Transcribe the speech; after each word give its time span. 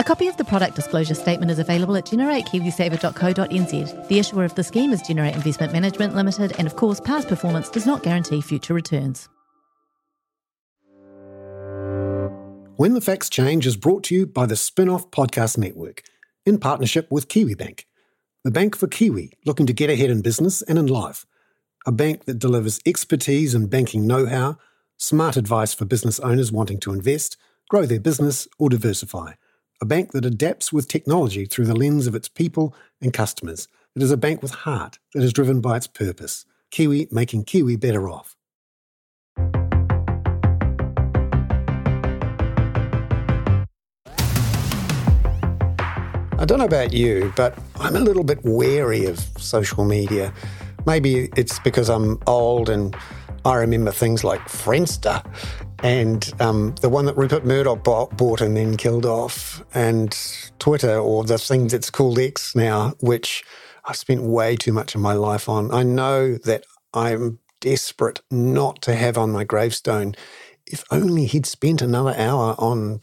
A 0.00 0.04
copy 0.04 0.28
of 0.28 0.36
the 0.36 0.44
product 0.44 0.76
disclosure 0.76 1.16
statement 1.16 1.50
is 1.50 1.58
available 1.58 1.96
at 1.96 2.06
generatekiwisaver.co.nz. 2.06 4.08
The 4.08 4.18
issuer 4.20 4.44
of 4.44 4.54
the 4.54 4.62
scheme 4.62 4.92
is 4.92 5.02
Generate 5.02 5.34
Investment 5.34 5.72
Management 5.72 6.14
Limited, 6.14 6.52
and 6.56 6.68
of 6.68 6.76
course, 6.76 7.00
past 7.00 7.26
performance 7.26 7.68
does 7.68 7.84
not 7.84 8.04
guarantee 8.04 8.40
future 8.40 8.74
returns. 8.74 9.28
When 12.76 12.94
the 12.94 13.00
Facts 13.00 13.28
Change 13.28 13.66
is 13.66 13.76
brought 13.76 14.04
to 14.04 14.14
you 14.14 14.24
by 14.24 14.46
the 14.46 14.54
Spinoff 14.54 15.10
Podcast 15.10 15.58
Network 15.58 16.04
in 16.46 16.58
partnership 16.58 17.10
with 17.10 17.26
KiwiBank, 17.26 17.82
the 18.44 18.52
bank 18.52 18.76
for 18.76 18.86
Kiwi 18.86 19.32
looking 19.44 19.66
to 19.66 19.72
get 19.72 19.90
ahead 19.90 20.10
in 20.10 20.22
business 20.22 20.62
and 20.62 20.78
in 20.78 20.86
life. 20.86 21.26
A 21.86 21.92
bank 21.92 22.26
that 22.26 22.38
delivers 22.38 22.78
expertise 22.86 23.52
and 23.52 23.68
banking 23.68 24.06
know 24.06 24.26
how, 24.26 24.58
smart 24.96 25.36
advice 25.36 25.74
for 25.74 25.86
business 25.86 26.20
owners 26.20 26.52
wanting 26.52 26.78
to 26.80 26.92
invest, 26.92 27.36
grow 27.68 27.84
their 27.84 27.98
business, 27.98 28.46
or 28.60 28.68
diversify 28.68 29.32
a 29.80 29.86
bank 29.86 30.10
that 30.12 30.24
adapts 30.24 30.72
with 30.72 30.88
technology 30.88 31.44
through 31.44 31.66
the 31.66 31.76
lens 31.76 32.06
of 32.08 32.14
its 32.14 32.28
people 32.28 32.74
and 33.00 33.12
customers. 33.12 33.68
It 33.94 34.02
is 34.02 34.10
a 34.10 34.16
bank 34.16 34.42
with 34.42 34.50
heart 34.50 34.98
that 35.14 35.22
is 35.22 35.32
driven 35.32 35.60
by 35.60 35.76
its 35.76 35.86
purpose. 35.86 36.44
Kiwi 36.70 37.06
making 37.12 37.44
Kiwi 37.44 37.76
better 37.76 38.08
off. 38.08 38.34
I 46.40 46.44
don't 46.44 46.58
know 46.58 46.64
about 46.64 46.92
you, 46.92 47.32
but 47.36 47.56
I'm 47.76 47.94
a 47.96 48.00
little 48.00 48.24
bit 48.24 48.40
wary 48.42 49.06
of 49.06 49.18
social 49.38 49.84
media. 49.84 50.32
Maybe 50.86 51.28
it's 51.36 51.58
because 51.60 51.88
I'm 51.88 52.18
old 52.26 52.68
and 52.68 52.96
I 53.44 53.54
remember 53.56 53.92
things 53.92 54.24
like 54.24 54.40
Friendster 54.42 55.24
and 55.82 56.32
um, 56.40 56.74
the 56.80 56.88
one 56.88 57.06
that 57.06 57.16
Rupert 57.16 57.44
Murdoch 57.44 57.84
bought, 57.84 58.40
and 58.40 58.56
then 58.56 58.76
killed 58.76 59.06
off, 59.06 59.62
and 59.74 60.16
Twitter, 60.58 60.98
or 60.98 61.24
the 61.24 61.38
thing 61.38 61.68
that's 61.68 61.90
called 61.90 62.18
X 62.18 62.54
now, 62.56 62.94
which 63.00 63.44
I've 63.84 63.96
spent 63.96 64.22
way 64.22 64.56
too 64.56 64.72
much 64.72 64.94
of 64.94 65.00
my 65.00 65.14
life 65.14 65.48
on. 65.48 65.72
I 65.72 65.82
know 65.82 66.36
that 66.38 66.64
I'm 66.92 67.38
desperate 67.60 68.20
not 68.30 68.82
to 68.82 68.94
have 68.94 69.18
on 69.18 69.30
my 69.30 69.44
gravestone. 69.44 70.14
If 70.66 70.84
only 70.90 71.24
he'd 71.26 71.46
spent 71.46 71.80
another 71.80 72.14
hour 72.16 72.54
on 72.58 73.00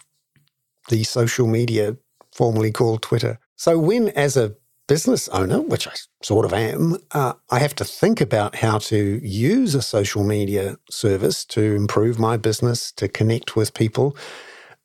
the 0.89 1.03
social 1.03 1.47
media 1.47 1.97
formerly 2.31 2.71
called 2.71 3.01
Twitter. 3.01 3.39
So, 3.55 3.79
when 3.79 4.09
as 4.09 4.37
a 4.37 4.55
business 4.87 5.27
owner, 5.29 5.61
which 5.61 5.87
I 5.87 5.93
sort 6.21 6.45
of 6.45 6.53
am, 6.53 6.97
uh, 7.11 7.33
I 7.49 7.59
have 7.59 7.75
to 7.75 7.85
think 7.85 8.21
about 8.21 8.55
how 8.55 8.77
to 8.79 9.19
use 9.23 9.73
a 9.75 9.81
social 9.81 10.23
media 10.23 10.77
service 10.89 11.45
to 11.45 11.61
improve 11.61 12.19
my 12.19 12.37
business, 12.37 12.91
to 12.93 13.07
connect 13.07 13.55
with 13.55 13.73
people. 13.73 14.15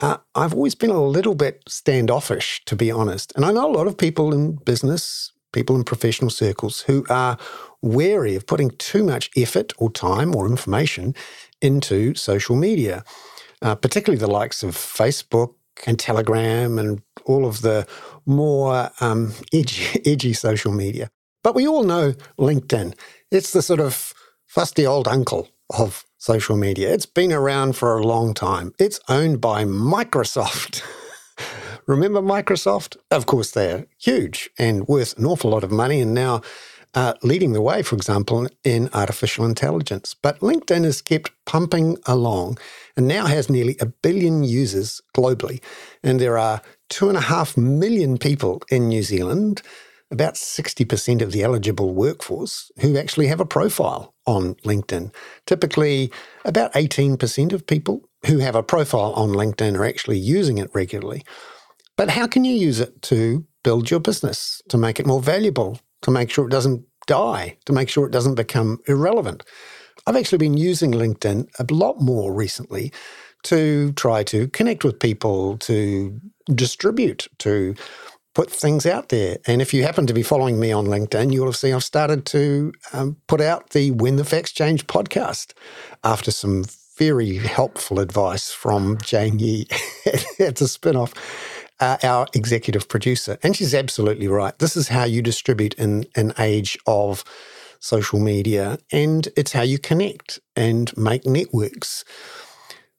Uh, 0.00 0.16
I've 0.34 0.54
always 0.54 0.74
been 0.74 0.90
a 0.90 1.02
little 1.02 1.34
bit 1.34 1.62
standoffish, 1.68 2.62
to 2.64 2.76
be 2.76 2.90
honest. 2.90 3.32
And 3.36 3.44
I 3.44 3.52
know 3.52 3.70
a 3.70 3.76
lot 3.76 3.86
of 3.86 3.98
people 3.98 4.32
in 4.32 4.56
business, 4.56 5.32
people 5.52 5.76
in 5.76 5.84
professional 5.84 6.30
circles, 6.30 6.82
who 6.82 7.04
are 7.10 7.36
wary 7.82 8.34
of 8.36 8.46
putting 8.46 8.70
too 8.72 9.04
much 9.04 9.30
effort 9.36 9.72
or 9.78 9.90
time 9.90 10.34
or 10.34 10.46
information 10.46 11.14
into 11.60 12.14
social 12.14 12.56
media, 12.56 13.04
uh, 13.60 13.74
particularly 13.74 14.18
the 14.18 14.30
likes 14.30 14.62
of 14.62 14.74
Facebook 14.74 15.54
and 15.86 15.98
Telegram 15.98 16.78
and 16.78 17.02
all 17.24 17.46
of 17.46 17.62
the 17.62 17.86
more 18.26 18.90
um, 19.00 19.32
edgy, 19.52 20.00
edgy 20.06 20.32
social 20.32 20.72
media. 20.72 21.10
But 21.42 21.54
we 21.54 21.66
all 21.66 21.84
know 21.84 22.14
LinkedIn. 22.38 22.94
It's 23.30 23.52
the 23.52 23.62
sort 23.62 23.80
of 23.80 24.12
fusty 24.46 24.86
old 24.86 25.08
uncle 25.08 25.48
of 25.78 26.04
social 26.18 26.56
media. 26.56 26.92
It's 26.92 27.06
been 27.06 27.32
around 27.32 27.76
for 27.76 27.96
a 27.96 28.02
long 28.02 28.34
time. 28.34 28.72
It's 28.78 29.00
owned 29.08 29.40
by 29.40 29.64
Microsoft. 29.64 30.82
Remember 31.86 32.20
Microsoft? 32.20 32.96
Of 33.10 33.26
course, 33.26 33.52
they're 33.52 33.86
huge 33.98 34.50
and 34.58 34.86
worth 34.86 35.18
an 35.18 35.24
awful 35.24 35.50
lot 35.50 35.64
of 35.64 35.70
money. 35.70 36.00
And 36.00 36.12
now 36.12 36.42
uh, 36.94 37.14
leading 37.22 37.52
the 37.52 37.62
way, 37.62 37.82
for 37.82 37.96
example, 37.96 38.48
in 38.64 38.90
artificial 38.92 39.44
intelligence. 39.44 40.14
But 40.14 40.40
LinkedIn 40.40 40.84
has 40.84 41.00
kept 41.00 41.30
pumping 41.46 41.98
along 42.06 42.58
and 42.96 43.06
now 43.06 43.26
has 43.26 43.48
nearly 43.48 43.76
a 43.80 43.86
billion 43.86 44.42
users 44.42 45.00
globally. 45.16 45.62
And 46.02 46.20
there 46.20 46.38
are 46.38 46.62
two 46.88 47.08
and 47.08 47.16
a 47.16 47.22
half 47.22 47.56
million 47.56 48.18
people 48.18 48.62
in 48.70 48.88
New 48.88 49.02
Zealand, 49.02 49.62
about 50.10 50.34
60% 50.34 51.22
of 51.22 51.30
the 51.30 51.42
eligible 51.42 51.94
workforce, 51.94 52.72
who 52.80 52.98
actually 52.98 53.28
have 53.28 53.40
a 53.40 53.46
profile 53.46 54.12
on 54.26 54.56
LinkedIn. 54.56 55.14
Typically, 55.46 56.10
about 56.44 56.72
18% 56.72 57.52
of 57.52 57.66
people 57.66 58.08
who 58.26 58.38
have 58.38 58.56
a 58.56 58.62
profile 58.62 59.12
on 59.12 59.30
LinkedIn 59.30 59.78
are 59.78 59.84
actually 59.84 60.18
using 60.18 60.58
it 60.58 60.70
regularly. 60.74 61.22
But 61.96 62.10
how 62.10 62.26
can 62.26 62.44
you 62.44 62.54
use 62.54 62.80
it 62.80 63.00
to 63.02 63.46
build 63.62 63.90
your 63.90 64.00
business, 64.00 64.62
to 64.68 64.78
make 64.78 64.98
it 64.98 65.06
more 65.06 65.20
valuable, 65.20 65.78
to 66.02 66.10
make 66.10 66.30
sure 66.30 66.46
it 66.46 66.50
doesn't 66.50 66.84
die, 67.06 67.56
to 67.66 67.72
make 67.72 67.88
sure 67.88 68.06
it 68.06 68.12
doesn't 68.12 68.34
become 68.34 68.78
irrelevant. 68.86 69.42
I've 70.06 70.16
actually 70.16 70.38
been 70.38 70.56
using 70.56 70.92
LinkedIn 70.92 71.48
a 71.58 71.74
lot 71.74 72.00
more 72.00 72.32
recently 72.32 72.92
to 73.44 73.92
try 73.92 74.22
to 74.24 74.48
connect 74.48 74.84
with 74.84 74.98
people, 74.98 75.56
to 75.58 76.20
distribute, 76.54 77.28
to 77.38 77.74
put 78.34 78.50
things 78.50 78.86
out 78.86 79.08
there. 79.08 79.38
And 79.46 79.60
if 79.60 79.74
you 79.74 79.82
happen 79.82 80.06
to 80.06 80.14
be 80.14 80.22
following 80.22 80.60
me 80.60 80.72
on 80.72 80.86
LinkedIn, 80.86 81.32
you'll 81.32 81.46
have 81.46 81.56
seen 81.56 81.74
I've 81.74 81.84
started 81.84 82.24
to 82.26 82.72
um, 82.92 83.16
put 83.26 83.40
out 83.40 83.70
the 83.70 83.90
When 83.90 84.16
the 84.16 84.24
Facts 84.24 84.52
Change 84.52 84.86
podcast 84.86 85.52
after 86.04 86.30
some 86.30 86.64
very 86.96 87.38
helpful 87.38 87.98
advice 87.98 88.50
from 88.50 88.98
Jane 89.02 89.38
Yee. 89.38 89.66
it's 90.38 90.60
a 90.60 90.68
spin 90.68 90.96
off 90.96 91.14
uh, 91.80 91.96
our 92.02 92.26
executive 92.34 92.88
producer. 92.88 93.38
And 93.42 93.56
she's 93.56 93.74
absolutely 93.74 94.28
right. 94.28 94.58
This 94.58 94.76
is 94.76 94.88
how 94.88 95.04
you 95.04 95.22
distribute 95.22 95.74
in 95.74 96.06
an 96.14 96.32
age 96.38 96.78
of 96.86 97.24
social 97.80 98.20
media, 98.20 98.78
and 98.92 99.28
it's 99.36 99.52
how 99.52 99.62
you 99.62 99.78
connect 99.78 100.38
and 100.54 100.96
make 100.96 101.26
networks. 101.26 102.04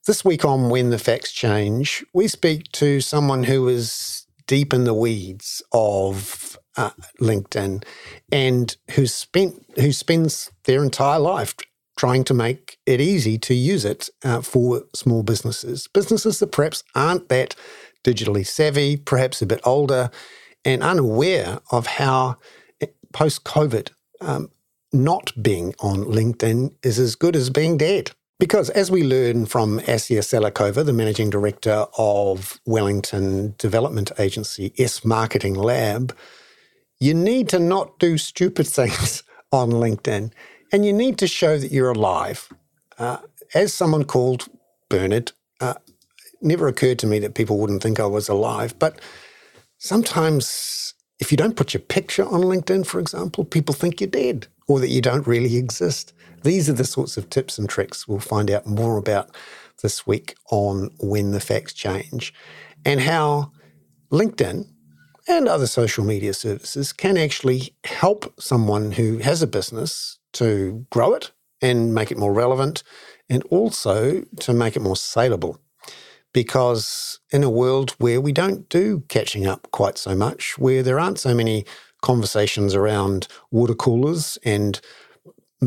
This 0.06 0.24
week 0.24 0.44
on 0.44 0.68
When 0.68 0.90
the 0.90 0.98
Facts 0.98 1.30
Change, 1.30 2.04
we 2.12 2.26
speak 2.26 2.72
to 2.72 3.00
someone 3.00 3.44
who 3.44 3.68
is 3.68 4.26
deep 4.48 4.74
in 4.74 4.82
the 4.82 4.94
weeds 4.94 5.62
of 5.72 6.58
uh, 6.76 6.90
LinkedIn 7.20 7.84
and 8.32 8.76
who's 8.92 9.14
spent 9.14 9.64
who 9.76 9.92
spends 9.92 10.50
their 10.64 10.82
entire 10.82 11.20
life 11.20 11.54
trying 11.96 12.24
to 12.24 12.34
make 12.34 12.78
it 12.86 13.00
easy 13.00 13.38
to 13.38 13.54
use 13.54 13.84
it 13.84 14.08
uh, 14.24 14.40
for 14.40 14.82
small 14.94 15.22
businesses, 15.22 15.86
businesses 15.88 16.38
that 16.40 16.50
perhaps 16.50 16.82
aren't 16.94 17.28
that 17.28 17.54
digitally 18.04 18.46
savvy, 18.46 18.96
perhaps 18.96 19.42
a 19.42 19.46
bit 19.46 19.60
older, 19.64 20.10
and 20.64 20.82
unaware 20.82 21.60
of 21.70 21.86
how 21.86 22.38
post 23.12 23.44
COVID, 23.44 23.90
um, 24.20 24.50
not 24.92 25.32
being 25.40 25.74
on 25.80 26.04
LinkedIn 26.04 26.74
is 26.82 26.98
as 26.98 27.14
good 27.14 27.36
as 27.36 27.50
being 27.50 27.76
dead. 27.76 28.12
Because 28.38 28.70
as 28.70 28.90
we 28.90 29.04
learn 29.04 29.46
from 29.46 29.78
Assia 29.80 30.18
Salikhova, 30.18 30.84
the 30.84 30.92
managing 30.92 31.30
director 31.30 31.86
of 31.96 32.60
Wellington 32.66 33.54
Development 33.56 34.10
Agency 34.18 34.70
Smarketing 34.70 35.56
Lab, 35.56 36.16
you 36.98 37.14
need 37.14 37.48
to 37.50 37.58
not 37.58 37.98
do 37.98 38.18
stupid 38.18 38.66
things 38.78 39.22
on 39.52 39.70
LinkedIn 39.70 40.32
and 40.72 40.84
you 40.84 40.92
need 40.92 41.18
to 41.18 41.26
show 41.26 41.58
that 41.58 41.70
you're 41.70 41.90
alive. 41.90 42.48
Uh, 42.98 43.18
as 43.54 43.72
someone 43.72 44.04
called 44.04 44.48
Bernard, 44.88 45.32
uh, 45.60 45.74
never 46.42 46.68
occurred 46.68 46.98
to 47.00 47.06
me 47.06 47.18
that 47.20 47.34
people 47.34 47.58
wouldn't 47.58 47.82
think 47.82 48.00
I 48.00 48.06
was 48.06 48.28
alive. 48.28 48.78
But 48.78 49.00
sometimes, 49.78 50.94
if 51.18 51.30
you 51.30 51.36
don't 51.36 51.56
put 51.56 51.74
your 51.74 51.80
picture 51.82 52.24
on 52.24 52.42
LinkedIn, 52.42 52.86
for 52.86 53.00
example, 53.00 53.44
people 53.44 53.74
think 53.74 54.00
you're 54.00 54.10
dead 54.10 54.46
or 54.68 54.80
that 54.80 54.88
you 54.88 55.00
don't 55.00 55.26
really 55.26 55.56
exist. 55.56 56.12
These 56.42 56.68
are 56.68 56.74
the 56.74 56.84
sorts 56.84 57.16
of 57.16 57.30
tips 57.30 57.58
and 57.58 57.68
tricks 57.68 58.08
we'll 58.08 58.18
find 58.18 58.50
out 58.50 58.66
more 58.66 58.96
about 58.96 59.34
this 59.82 60.06
week 60.06 60.34
on 60.50 60.90
When 60.98 61.32
the 61.32 61.40
Facts 61.40 61.72
Change 61.72 62.32
and 62.84 63.00
how 63.00 63.52
LinkedIn 64.10 64.68
and 65.28 65.48
other 65.48 65.66
social 65.66 66.04
media 66.04 66.34
services 66.34 66.92
can 66.92 67.16
actually 67.16 67.74
help 67.84 68.40
someone 68.40 68.92
who 68.92 69.18
has 69.18 69.42
a 69.42 69.46
business 69.46 70.18
to 70.32 70.86
grow 70.90 71.14
it 71.14 71.30
and 71.60 71.94
make 71.94 72.10
it 72.10 72.18
more 72.18 72.32
relevant 72.32 72.82
and 73.30 73.42
also 73.44 74.22
to 74.40 74.52
make 74.52 74.74
it 74.74 74.82
more 74.82 74.96
saleable 74.96 75.60
because 76.32 77.20
in 77.30 77.42
a 77.42 77.50
world 77.50 77.90
where 77.98 78.20
we 78.20 78.32
don't 78.32 78.68
do 78.68 79.04
catching 79.08 79.46
up 79.46 79.70
quite 79.70 79.98
so 79.98 80.14
much, 80.14 80.58
where 80.58 80.82
there 80.82 81.00
aren't 81.00 81.18
so 81.18 81.34
many 81.34 81.64
conversations 82.00 82.74
around 82.74 83.28
water 83.50 83.74
coolers 83.74 84.38
and 84.44 84.80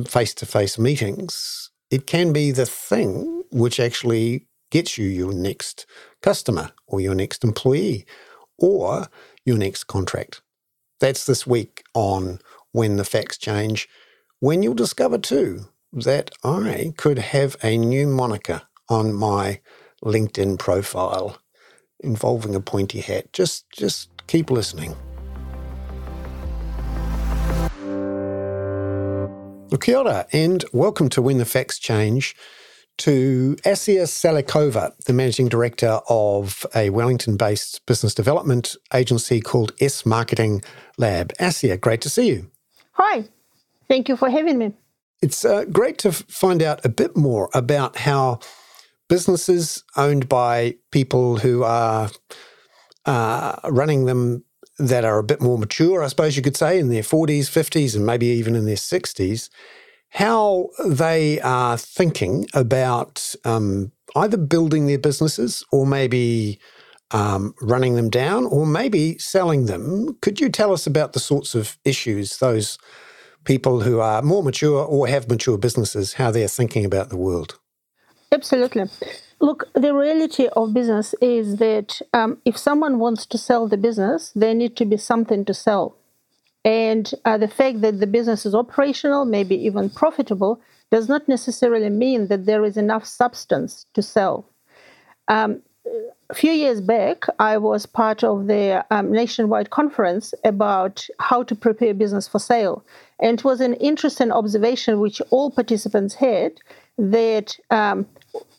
face 0.07 0.33
to 0.35 0.45
face 0.45 0.77
meetings, 0.77 1.71
it 1.89 2.07
can 2.07 2.33
be 2.33 2.51
the 2.51 2.65
thing 2.65 3.43
which 3.51 3.79
actually 3.79 4.47
gets 4.71 4.97
you 4.97 5.07
your 5.07 5.33
next 5.33 5.85
customer 6.21 6.71
or 6.87 6.99
your 6.99 7.15
next 7.15 7.43
employee 7.43 8.05
or 8.57 9.07
your 9.45 9.57
next 9.57 9.85
contract. 9.85 10.41
That's 10.99 11.25
this 11.25 11.45
week 11.45 11.83
on 11.93 12.39
When 12.71 12.97
the 12.97 13.05
Facts 13.05 13.37
Change, 13.37 13.87
when 14.39 14.63
you'll 14.63 14.73
discover 14.73 15.17
too 15.17 15.67
that 15.93 16.31
I 16.43 16.93
could 16.97 17.19
have 17.19 17.55
a 17.63 17.77
new 17.77 18.07
moniker 18.07 18.63
on 18.89 19.13
my 19.13 19.61
LinkedIn 20.05 20.57
profile 20.57 21.37
involving 21.99 22.55
a 22.55 22.61
pointy 22.61 23.01
hat. 23.01 23.33
Just 23.33 23.69
just 23.71 24.09
keep 24.27 24.49
listening. 24.49 24.95
Well, 29.69 29.79
kia 29.79 29.97
ora, 29.97 30.27
and 30.31 30.63
welcome 30.71 31.09
to 31.09 31.21
When 31.21 31.39
the 31.39 31.45
Facts 31.45 31.79
Change 31.79 32.35
to 32.99 33.57
Assia 33.65 34.03
Salikhova, 34.03 34.95
the 35.05 35.13
managing 35.13 35.49
director 35.49 35.99
of 36.07 36.65
a 36.75 36.91
Wellington 36.91 37.35
based 37.35 37.85
business 37.85 38.13
development 38.13 38.75
agency 38.93 39.41
called 39.41 39.75
Smarketing 39.77 40.63
Lab. 40.97 41.33
Assia, 41.39 41.81
great 41.81 42.01
to 42.01 42.09
see 42.09 42.27
you. 42.27 42.51
Hi, 42.93 43.25
thank 43.87 44.07
you 44.07 44.15
for 44.15 44.29
having 44.29 44.57
me. 44.59 44.73
It's 45.21 45.43
uh, 45.43 45.65
great 45.65 45.97
to 45.99 46.11
find 46.11 46.61
out 46.61 46.85
a 46.85 46.89
bit 46.89 47.17
more 47.17 47.49
about 47.53 47.97
how 47.97 48.39
businesses 49.07 49.83
owned 49.95 50.27
by 50.29 50.75
people 50.91 51.37
who 51.37 51.63
are 51.63 52.09
uh, 53.05 53.55
running 53.69 54.05
them 54.05 54.43
that 54.77 55.05
are 55.05 55.19
a 55.19 55.23
bit 55.23 55.41
more 55.41 55.57
mature, 55.57 56.03
I 56.03 56.07
suppose 56.07 56.35
you 56.35 56.43
could 56.43 56.57
say, 56.57 56.79
in 56.79 56.89
their 56.89 57.01
40s, 57.01 57.43
50s, 57.43 57.95
and 57.95 58.05
maybe 58.05 58.25
even 58.25 58.55
in 58.55 58.65
their 58.65 58.75
60s, 58.75 59.49
how 60.09 60.69
they 60.85 61.39
are 61.41 61.77
thinking 61.77 62.45
about 62.53 63.35
um, 63.45 63.91
either 64.15 64.37
building 64.37 64.87
their 64.87 64.97
businesses 64.97 65.63
or 65.71 65.85
maybe 65.85 66.59
um, 67.11 67.53
running 67.61 67.95
them 67.95 68.09
down 68.09 68.45
or 68.45 68.65
maybe 68.65 69.17
selling 69.17 69.65
them. 69.65 70.17
Could 70.21 70.39
you 70.41 70.49
tell 70.49 70.73
us 70.73 70.87
about 70.87 71.13
the 71.13 71.19
sorts 71.19 71.55
of 71.55 71.77
issues 71.85 72.37
those 72.37 72.77
people 73.43 73.81
who 73.81 73.99
are 73.99 74.21
more 74.21 74.43
mature 74.43 74.83
or 74.83 75.07
have 75.07 75.29
mature 75.29 75.57
businesses, 75.57 76.13
how 76.13 76.31
they're 76.31 76.47
thinking 76.47 76.83
about 76.83 77.09
the 77.09 77.17
world? 77.17 77.59
Absolutely. 78.35 78.83
Look, 79.39 79.71
the 79.73 79.93
reality 79.93 80.47
of 80.57 80.73
business 80.73 81.15
is 81.21 81.55
that 81.55 82.01
um, 82.13 82.37
if 82.43 82.57
someone 82.57 82.99
wants 82.99 83.25
to 83.27 83.37
sell 83.37 83.65
the 83.65 83.77
business, 83.77 84.33
there 84.35 84.53
need 84.53 84.75
to 84.75 84.85
be 84.85 84.97
something 84.97 85.45
to 85.45 85.53
sell. 85.53 85.95
And 86.65 87.09
uh, 87.23 87.37
the 87.37 87.47
fact 87.47 87.79
that 87.79 88.01
the 88.01 88.07
business 88.07 88.45
is 88.45 88.53
operational, 88.53 89.23
maybe 89.23 89.55
even 89.55 89.89
profitable, 89.89 90.59
does 90.91 91.07
not 91.07 91.29
necessarily 91.29 91.89
mean 91.89 92.27
that 92.27 92.45
there 92.45 92.65
is 92.65 92.75
enough 92.75 93.05
substance 93.05 93.85
to 93.93 94.01
sell. 94.01 94.45
Um, 95.29 95.61
a 96.29 96.33
few 96.33 96.51
years 96.51 96.81
back, 96.81 97.25
I 97.39 97.57
was 97.57 97.85
part 97.85 98.21
of 98.21 98.47
the 98.47 98.85
um, 98.91 99.13
nationwide 99.13 99.69
conference 99.69 100.33
about 100.43 101.07
how 101.19 101.43
to 101.43 101.55
prepare 101.55 101.93
business 101.93 102.27
for 102.27 102.39
sale. 102.39 102.83
And 103.21 103.39
it 103.39 103.45
was 103.45 103.61
an 103.61 103.75
interesting 103.75 104.31
observation 104.31 104.99
which 104.99 105.21
all 105.29 105.51
participants 105.51 106.15
had 106.15 106.51
that 106.97 107.57
um, 107.69 108.07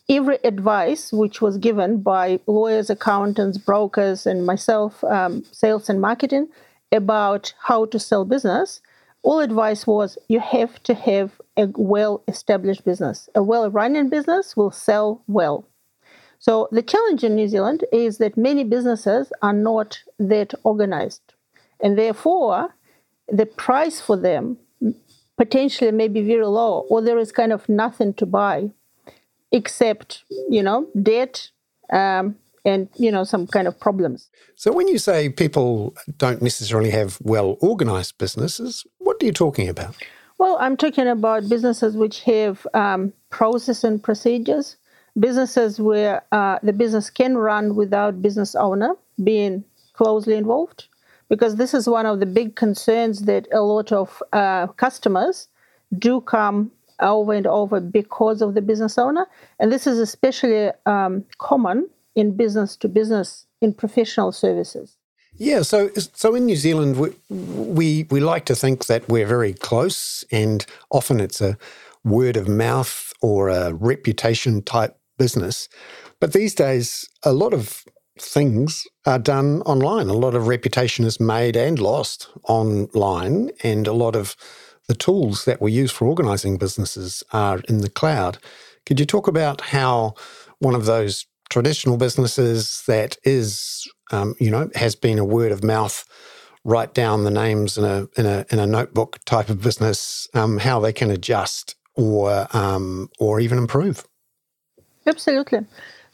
every 0.09 0.39
advice 0.45 1.13
which 1.13 1.41
was 1.41 1.59
given 1.59 2.03
by 2.03 2.41
lawyers, 2.47 2.91
accountants, 2.91 3.59
brokers, 3.59 4.27
and 4.27 4.47
myself, 4.47 5.03
um, 5.05 5.45
sales 5.51 5.89
and 5.89 6.01
marketing, 6.01 6.49
about 6.93 7.53
how 7.63 7.85
to 7.87 7.99
sell 7.99 8.25
business, 8.25 8.81
all 9.23 9.41
advice 9.41 9.87
was 9.87 10.17
you 10.29 10.39
have 10.39 10.81
to 10.85 10.95
have 10.95 11.41
a 11.57 11.67
well 11.75 12.23
established 12.29 12.85
business. 12.85 13.29
A 13.35 13.43
well 13.43 13.71
running 13.71 14.09
business 14.09 14.57
will 14.57 14.71
sell 14.71 15.23
well. 15.27 15.67
So, 16.39 16.69
the 16.71 16.83
challenge 16.83 17.25
in 17.25 17.35
New 17.35 17.49
Zealand 17.49 17.85
is 17.93 18.19
that 18.19 18.37
many 18.37 18.63
businesses 18.63 19.33
are 19.43 19.53
not 19.53 19.99
that 20.19 20.55
organized. 20.63 21.35
And 21.81 21.99
therefore, 21.99 22.75
the 23.29 23.47
price 23.47 24.01
for 24.01 24.17
them 24.17 24.59
potentially 25.37 25.91
maybe 25.93 26.23
very 26.23 26.47
low, 26.47 26.87
or 26.91 27.03
there 27.03 27.19
is 27.19 27.33
kind 27.33 27.53
of 27.53 27.69
nothing 27.69 28.15
to 28.15 28.27
buy 28.27 28.71
except 29.53 30.25
you 30.51 30.63
know 30.63 30.89
debt 31.03 31.51
um, 31.93 32.37
and 32.65 32.89
you 32.97 33.11
know 33.11 33.25
some 33.25 33.47
kind 33.47 33.69
of 33.69 33.79
problems. 33.79 34.29
So 34.57 34.73
when 34.73 34.89
you 34.89 34.99
say 34.99 35.29
people 35.29 35.95
don't 36.19 36.43
necessarily 36.43 36.91
have 36.91 37.19
well 37.23 37.57
organized 37.61 38.19
businesses, 38.19 38.87
what 38.99 39.23
are 39.23 39.27
you 39.27 39.33
talking 39.33 39.69
about? 39.69 39.97
Well, 40.39 40.59
I'm 40.61 40.77
talking 40.77 41.09
about 41.09 41.49
businesses 41.49 41.97
which 41.97 42.23
have 42.23 42.67
um, 42.75 43.13
process 43.31 43.85
and 43.85 44.03
procedures, 44.03 44.77
businesses 45.19 45.81
where 45.81 46.23
uh, 46.31 46.59
the 46.63 46.75
business 46.75 47.09
can 47.09 47.39
run 47.39 47.75
without 47.75 48.21
business 48.21 48.55
owner 48.55 48.95
being 49.23 49.65
closely 49.95 50.35
involved, 50.35 50.89
because 51.29 51.57
this 51.57 51.75
is 51.75 51.89
one 51.89 52.07
of 52.07 52.21
the 52.21 52.27
big 52.27 52.57
concerns 52.57 53.23
that 53.23 53.49
a 53.53 53.61
lot 53.61 53.93
of 53.93 54.23
uh, 54.33 54.67
customers 54.69 55.49
do 55.99 56.21
come 56.21 56.71
over 57.01 57.33
and 57.33 57.47
over 57.47 57.81
because 57.81 58.43
of 58.43 58.55
the 58.55 58.63
business 58.63 58.99
owner. 58.99 59.27
And 59.59 59.71
this 59.71 59.87
is 59.87 59.99
especially 59.99 60.71
um, 60.87 61.25
common 61.39 61.89
in 62.15 62.37
business 62.37 62.77
to 62.77 62.89
business 62.89 63.47
in 63.61 63.75
professional 63.75 64.33
services. 64.33 64.97
Yeah, 65.39 65.63
so 65.63 65.91
so 66.15 66.35
in 66.35 66.47
New 66.47 66.57
Zealand, 66.57 66.97
we, 66.99 67.11
we 67.29 68.07
we 68.11 68.21
like 68.21 68.47
to 68.47 68.55
think 68.55 68.87
that 68.87 69.07
we're 69.07 69.27
very 69.27 69.53
close, 69.53 70.25
and 70.33 70.65
often 70.91 71.21
it's 71.21 71.43
a 71.43 71.59
word 72.05 72.39
of 72.39 72.49
mouth 72.49 73.13
or 73.21 73.51
a 73.51 73.75
reputation 73.75 74.63
type 74.63 74.99
business. 75.19 75.69
But 76.21 76.33
these 76.33 76.55
days, 76.55 77.07
a 77.23 77.35
lot 77.35 77.53
of 77.53 77.85
things 78.19 78.87
are 79.05 79.19
done 79.19 79.63
online. 79.63 80.09
A 80.09 80.15
lot 80.15 80.35
of 80.35 80.49
reputation 80.49 81.05
is 81.05 81.21
made 81.21 81.57
and 81.57 81.79
lost 81.79 82.29
online, 82.45 83.51
and 83.63 83.87
a 83.87 83.93
lot 83.93 84.17
of 84.17 84.37
the 84.89 84.95
tools 84.95 85.45
that 85.45 85.61
we 85.61 85.73
use 85.73 85.91
for 85.91 86.07
organizing 86.07 86.59
businesses 86.59 87.23
are 87.33 87.61
in 87.69 87.79
the 87.79 87.91
cloud. 87.91 88.39
Could 88.85 89.01
you 89.01 89.07
talk 89.07 89.27
about 89.27 89.61
how 89.61 90.15
one 90.59 90.75
of 90.75 90.87
those 90.87 91.27
traditional 91.51 91.97
businesses 91.97 92.83
that 92.87 93.17
is, 93.25 93.87
um, 94.13 94.35
you 94.39 94.51
know, 94.51 94.71
has 94.75 94.95
been 94.95 95.19
a 95.19 95.25
word 95.25 95.53
of 95.53 95.63
mouth, 95.63 96.05
write 96.65 96.95
down 96.95 97.25
the 97.25 97.31
names 97.31 97.77
in 97.77 97.85
a 97.85 98.09
in 98.17 98.27
a 98.27 98.47
in 98.51 98.59
a 98.59 98.67
notebook 98.67 99.19
type 99.25 99.49
of 99.49 99.61
business, 99.61 100.29
um, 100.35 100.59
how 100.59 100.81
they 100.81 100.93
can 100.93 101.11
adjust 101.11 101.75
or 101.95 102.47
um, 102.57 103.09
or 103.19 103.41
even 103.41 103.59
improve? 103.59 104.07
Absolutely. 105.07 105.61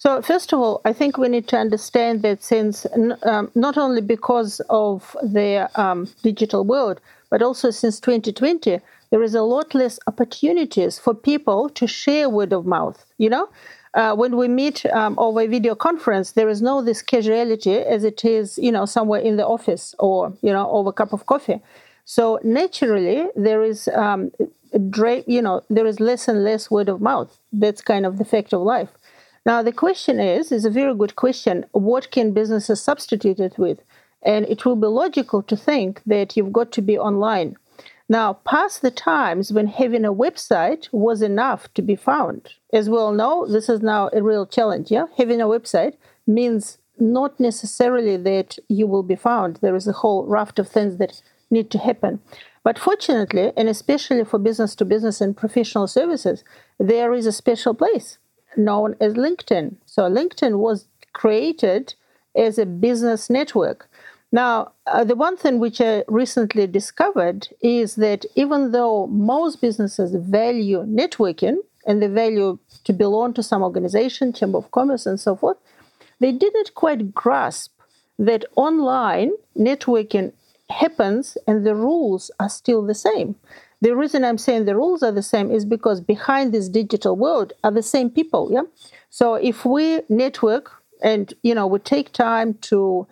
So, 0.03 0.21
first 0.21 0.53
of 0.53 0.59
all, 0.59 0.81
I 0.85 0.93
think 0.93 1.17
we 1.17 1.29
need 1.29 1.47
to 1.47 1.57
understand 1.57 2.23
that 2.23 2.43
since 2.43 2.87
um, 3.23 3.53
not 3.55 3.79
only 3.79 4.01
because 4.01 4.59
of 4.69 5.17
the 5.23 5.71
um, 5.81 6.09
digital 6.25 6.65
world, 6.65 7.01
but 7.31 7.41
also 7.41 7.71
since 7.71 8.01
2020, 8.01 8.81
there 9.11 9.23
is 9.23 9.37
a 9.37 9.43
lot 9.43 9.77
less 9.77 10.01
opportunities 10.09 10.99
for 10.99 11.15
people 11.15 11.69
to 11.69 11.87
share 11.87 12.29
word 12.29 12.53
of 12.53 12.67
mouth. 12.67 13.07
You 13.19 13.31
know, 13.31 13.49
uh, 13.95 14.17
when 14.17 14.37
we 14.37 14.49
meet 14.49 14.85
um, 14.87 15.15
over 15.21 15.43
a 15.43 15.47
video 15.47 15.77
conference, 15.77 16.33
there 16.33 16.49
is 16.49 16.61
no 16.61 16.83
this 16.83 17.01
casuality 17.01 17.77
as 17.77 18.03
it 18.03 18.25
is, 18.25 18.59
you 18.59 18.73
know, 18.73 18.87
somewhere 18.87 19.21
in 19.21 19.37
the 19.37 19.47
office 19.47 19.95
or 20.01 20.33
you 20.43 20.53
know 20.53 20.69
over 20.73 20.91
a 20.91 20.93
cup 20.93 21.13
of 21.13 21.27
coffee. 21.27 21.61
So 22.07 22.41
naturally, 22.43 23.29
there 23.37 23.63
is, 23.63 23.87
um, 23.95 24.33
you 24.73 25.41
know, 25.41 25.63
there 25.71 25.87
is 25.87 26.01
less 26.01 26.27
and 26.27 26.43
less 26.43 26.73
word 26.73 26.89
of 26.89 27.01
mouth. 27.01 27.39
That's 27.53 27.81
kind 27.81 28.05
of 28.05 28.19
the 28.19 28.25
fact 28.25 28.53
of 28.53 28.63
life. 28.63 28.89
Now 29.45 29.63
the 29.63 29.73
question 29.73 30.21
is, 30.21 30.53
is 30.53 30.65
a 30.65 30.71
very 30.71 30.95
good 30.95 31.17
question. 31.17 31.67
What 31.73 32.11
can 32.11 32.33
businesses 32.33 32.81
substitute 32.81 33.41
it 33.41 33.59
with? 33.59 33.83
And 34.23 34.47
it 34.47 34.65
will 34.65 34.77
be 34.77 34.87
logical 34.87 35.43
to 35.43 35.57
think 35.57 36.01
that 36.07 36.37
you've 36.37 36.53
got 36.53 36.71
to 36.73 36.83
be 36.83 36.97
online. 36.97 37.57
Now, 38.09 38.35
past 38.45 38.83
the 38.83 38.91
times 38.91 39.53
when 39.53 39.67
having 39.67 40.05
a 40.05 40.13
website 40.13 40.89
was 40.93 41.23
enough 41.23 41.73
to 41.75 41.83
be 41.83 41.97
found. 41.97 42.51
As 42.73 42.91
we 42.91 42.97
all 42.99 43.13
know, 43.13 43.47
this 43.47 43.69
is 43.69 43.81
now 43.81 44.11
a 44.13 44.23
real 44.23 44.47
challenge. 44.47 44.91
Yeah, 44.91 45.07
having 45.17 45.41
a 45.41 45.47
website 45.47 45.95
means 46.27 46.79
not 46.99 47.41
necessarily 47.41 48.17
that 48.19 48.59
you 48.69 48.87
will 48.87 49.03
be 49.03 49.17
found. 49.17 49.57
There 49.57 49.75
is 49.75 49.89
a 49.89 49.93
whole 49.93 50.27
raft 50.27 50.59
of 50.59 50.69
things 50.69 50.99
that 50.99 51.23
need 51.51 51.71
to 51.71 51.79
happen. 51.79 52.21
But 52.63 52.79
fortunately, 52.79 53.53
and 53.57 53.69
especially 53.69 54.25
for 54.25 54.39
business 54.39 54.75
to 54.77 54.85
business 54.85 55.21
and 55.21 55.37
professional 55.37 55.89
services, 55.89 56.45
there 56.79 57.13
is 57.13 57.27
a 57.27 57.33
special 57.33 57.75
place 57.75 58.19
known 58.57 58.97
as 59.01 59.15
LinkedIn. 59.15 59.77
So 59.87 60.03
LinkedIn 60.03 60.59
was 60.59 60.87
created 61.13 61.95
as 62.35 62.59
a 62.59 62.67
business 62.67 63.29
network 63.29 63.89
now, 64.33 64.73
uh, 64.87 65.05
the 65.05 65.15
one 65.15 65.37
thing 65.37 65.59
which 65.59 65.79
I 65.83 66.05
recently 66.09 66.67
discovered 66.67 67.49
is 67.61 67.97
that 67.97 68.25
even 68.35 68.73
though 68.73 69.07
most 69.09 69.61
businesses 69.61 70.15
value 70.15 70.85
networking 70.85 71.59
and 71.87 72.03
they 72.03 72.07
value 72.07 72.59
to 72.85 72.93
belong 72.95 73.35
to 73.35 73.43
some 73.43 73.63
organization, 73.63 74.33
chamber 74.33 74.57
of 74.57 74.71
commerce, 74.71 75.05
and 75.05 75.21
so 75.21 75.37
forth, 75.37 75.59
they 76.19 76.33
didn't 76.33 76.75
quite 76.75 77.15
grasp 77.15 77.73
that 78.19 78.47
online 78.57 79.33
networking 79.57 80.33
happens 80.71 81.37
and 81.47 81.67
the 81.67 81.75
rules 81.75 82.31
are 82.41 82.49
still 82.49 82.83
the 82.83 82.95
same. 82.95 83.35
The 83.83 83.97
reason 83.97 84.25
I'm 84.25 84.39
saying 84.39 84.65
the 84.65 84.77
rules 84.77 85.03
are 85.03 85.11
the 85.11 85.25
same 85.25 85.51
is 85.51 85.65
because 85.65 86.01
behind 86.01 86.55
this 86.55 86.69
digital 86.69 87.17
world 87.17 87.53
are 87.65 87.73
the 87.73 87.83
same 87.83 88.11
people. 88.11 88.49
Yeah. 88.53 88.63
So 89.11 89.35
if 89.35 89.65
we 89.65 90.03
network 90.09 90.71
and 91.03 91.35
you 91.43 91.53
know 91.53 91.67
we 91.67 91.81
take 91.81 92.13
time 92.13 92.55
to 92.71 93.09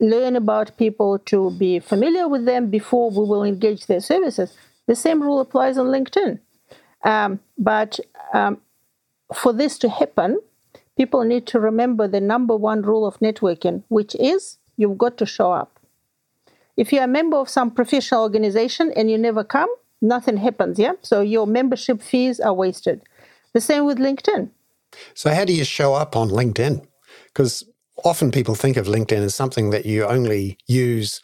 learn 0.00 0.34
about 0.34 0.78
people 0.78 1.18
to 1.26 1.50
be 1.50 1.78
familiar 1.78 2.26
with 2.26 2.46
them 2.46 2.70
before 2.70 3.10
we 3.10 3.18
will 3.18 3.44
engage 3.44 3.86
their 3.86 4.00
services, 4.00 4.56
the 4.86 4.96
same 4.96 5.22
rule 5.22 5.40
applies 5.40 5.76
on 5.76 5.88
LinkedIn. 5.88 6.40
Um, 7.04 7.40
but 7.58 8.00
um, 8.32 8.62
for 9.34 9.52
this 9.52 9.76
to 9.80 9.90
happen, 9.90 10.40
people 10.96 11.22
need 11.24 11.46
to 11.48 11.60
remember 11.60 12.08
the 12.08 12.20
number 12.20 12.56
one 12.56 12.80
rule 12.80 13.06
of 13.06 13.18
networking, 13.18 13.82
which 13.88 14.14
is 14.14 14.56
you've 14.78 14.96
got 14.96 15.18
to 15.18 15.26
show 15.26 15.52
up. 15.52 15.78
If 16.78 16.94
you're 16.94 17.04
a 17.04 17.18
member 17.20 17.36
of 17.36 17.50
some 17.50 17.70
professional 17.70 18.22
organization 18.22 18.90
and 18.96 19.10
you 19.10 19.18
never 19.18 19.44
come, 19.44 19.68
nothing 20.04 20.36
happens, 20.36 20.78
yeah? 20.78 20.92
So 21.02 21.20
your 21.20 21.46
membership 21.46 22.02
fees 22.02 22.38
are 22.38 22.54
wasted. 22.54 23.02
The 23.54 23.60
same 23.60 23.86
with 23.86 23.98
LinkedIn. 23.98 24.50
So, 25.14 25.30
how 25.34 25.44
do 25.44 25.52
you 25.52 25.64
show 25.64 25.94
up 25.94 26.14
on 26.16 26.28
LinkedIn? 26.28 26.86
Because 27.26 27.64
often 28.04 28.30
people 28.30 28.54
think 28.54 28.76
of 28.76 28.86
LinkedIn 28.86 29.22
as 29.24 29.34
something 29.34 29.70
that 29.70 29.86
you 29.86 30.04
only 30.04 30.58
use 30.66 31.20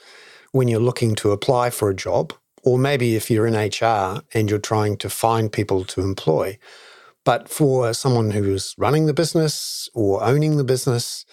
when 0.52 0.66
you're 0.66 0.80
looking 0.80 1.14
to 1.16 1.30
apply 1.30 1.70
for 1.70 1.90
a 1.90 1.94
job, 1.94 2.32
or 2.64 2.78
maybe 2.78 3.14
if 3.14 3.30
you're 3.30 3.46
in 3.46 3.54
HR 3.54 4.22
and 4.34 4.50
you're 4.50 4.58
trying 4.58 4.96
to 4.98 5.10
find 5.10 5.52
people 5.52 5.84
to 5.84 6.00
employ. 6.00 6.58
But 7.24 7.48
for 7.48 7.92
someone 7.92 8.30
who 8.30 8.54
is 8.54 8.74
running 8.78 9.06
the 9.06 9.14
business 9.14 9.88
or 9.94 10.22
owning 10.22 10.56
the 10.56 10.64
business, 10.64 11.24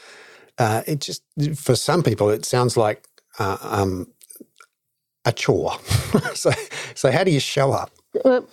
uh, 0.58 0.84
it 0.86 1.00
just, 1.00 1.24
for 1.56 1.76
some 1.76 2.04
people, 2.04 2.30
it 2.30 2.46
sounds 2.46 2.76
like 2.78 3.08
uh, 3.40 3.58
um, 3.62 4.08
a 5.28 5.34
chore. 5.34 5.78
so, 6.34 6.52
so 6.96 7.12
how 7.12 7.24
do 7.24 7.32
you 7.32 7.40
show 7.40 7.72
up? 7.72 7.92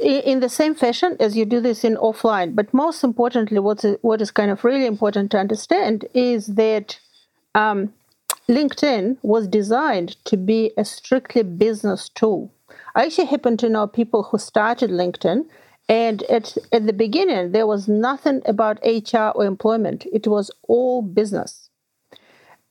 In 0.01 0.41
the 0.41 0.49
same 0.49 0.75
fashion 0.75 1.17
as 1.21 1.37
you 1.37 1.47
do 1.47 1.61
this 1.61 1.85
in 1.85 1.97
offline. 1.97 2.55
But 2.55 2.75
most 2.75 3.03
importantly, 3.03 3.61
what's 3.61 3.87
what 4.03 4.21
is 4.21 4.31
kind 4.31 4.51
of 4.51 4.65
really 4.65 4.85
important 4.85 5.31
to 5.31 5.39
understand 5.39 6.05
is 6.13 6.47
that 6.49 6.99
um, 7.55 7.95
LinkedIn 8.49 9.17
was 9.23 9.49
designed 9.49 10.23
to 10.27 10.37
be 10.37 10.73
a 10.77 10.85
strictly 10.85 11.43
business 11.43 12.11
tool. 12.11 12.53
I 12.95 13.07
actually 13.07 13.29
happen 13.29 13.57
to 13.59 13.71
know 13.71 13.87
people 13.87 14.25
who 14.25 14.39
started 14.39 14.91
LinkedIn, 14.91 15.47
and 15.89 16.23
at 16.25 16.59
at 16.73 16.87
the 16.87 16.93
beginning 16.93 17.53
there 17.53 17.67
was 17.67 17.89
nothing 17.89 18.43
about 18.45 18.85
HR 18.85 19.31
or 19.37 19.47
employment. 19.47 20.05
It 20.13 20.27
was 20.27 20.51
all 20.69 21.01
business. 21.01 21.64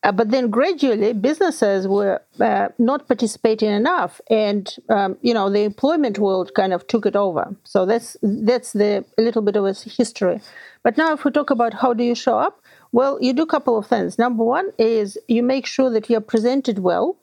Uh, 0.04 0.12
but 0.12 0.32
then 0.32 0.50
gradually, 0.50 1.14
businesses 1.14 1.88
were 1.88 2.22
uh, 2.42 2.68
not 2.78 3.08
participating 3.08 3.72
enough, 3.72 4.20
and 4.30 4.76
um, 4.90 5.18
you 5.22 5.34
know 5.34 5.50
the 5.50 5.62
employment 5.62 6.20
world 6.20 6.54
kind 6.54 6.74
of 6.74 6.86
took 6.88 7.06
it 7.06 7.16
over. 7.16 7.56
So 7.64 7.86
that's 7.86 8.18
that's 8.22 8.74
the 8.74 9.06
a 9.18 9.22
little 9.22 9.42
bit 9.42 9.56
of 9.56 9.66
a 9.66 9.74
history. 9.74 10.42
But 10.84 10.98
now, 10.98 11.14
if 11.14 11.24
we 11.24 11.32
talk 11.32 11.50
about 11.50 11.74
how 11.74 11.94
do 11.94 12.04
you 12.04 12.16
show 12.16 12.38
up, 12.38 12.62
well, 12.92 13.18
you 13.22 13.32
do 13.34 13.44
a 13.44 13.48
couple 13.48 13.78
of 13.78 13.88
things. 13.88 14.20
Number 14.20 14.44
one 14.44 14.72
is 14.78 15.18
you 15.28 15.42
make 15.42 15.66
sure 15.66 15.90
that 15.90 16.10
you're 16.10 16.22
presented 16.22 16.80
well 16.80 17.18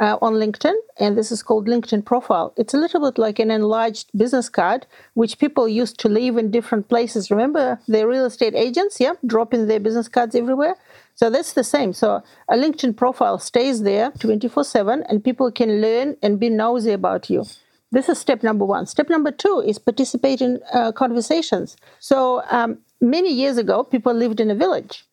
uh, 0.00 0.18
on 0.20 0.34
LinkedIn, 0.34 0.74
and 0.98 1.16
this 1.16 1.30
is 1.30 1.42
called 1.42 1.68
LinkedIn 1.68 2.04
profile. 2.04 2.52
It's 2.56 2.74
a 2.74 2.78
little 2.78 3.00
bit 3.00 3.18
like 3.18 3.38
an 3.38 3.50
enlarged 3.50 4.10
business 4.16 4.48
card, 4.48 4.86
which 5.14 5.38
people 5.38 5.68
used 5.68 5.98
to 6.00 6.08
leave 6.08 6.36
in 6.36 6.50
different 6.50 6.88
places. 6.88 7.30
Remember 7.30 7.78
the 7.86 8.06
real 8.06 8.24
estate 8.24 8.54
agents, 8.54 8.98
yeah, 9.00 9.14
dropping 9.26 9.66
their 9.66 9.80
business 9.80 10.08
cards 10.08 10.34
everywhere. 10.34 10.76
So 11.14 11.30
that's 11.30 11.52
the 11.52 11.62
same. 11.62 11.92
So 11.92 12.22
a 12.48 12.56
LinkedIn 12.56 12.96
profile 12.96 13.38
stays 13.38 13.82
there 13.82 14.10
24 14.18 14.64
7 14.64 15.04
and 15.08 15.22
people 15.22 15.52
can 15.52 15.80
learn 15.80 16.16
and 16.22 16.40
be 16.40 16.50
nosy 16.50 16.90
about 16.90 17.30
you. 17.30 17.44
This 17.92 18.08
is 18.08 18.18
step 18.18 18.42
number 18.42 18.64
one. 18.64 18.86
Step 18.86 19.08
number 19.08 19.30
two 19.30 19.62
is 19.64 19.78
participate 19.78 20.40
in 20.40 20.58
uh, 20.72 20.90
conversations. 20.90 21.76
So 22.00 22.42
um, 22.50 22.78
many 23.00 23.32
years 23.32 23.56
ago, 23.56 23.84
people 23.84 24.12
lived 24.12 24.40
in 24.40 24.50
a 24.50 24.54
village 24.56 25.04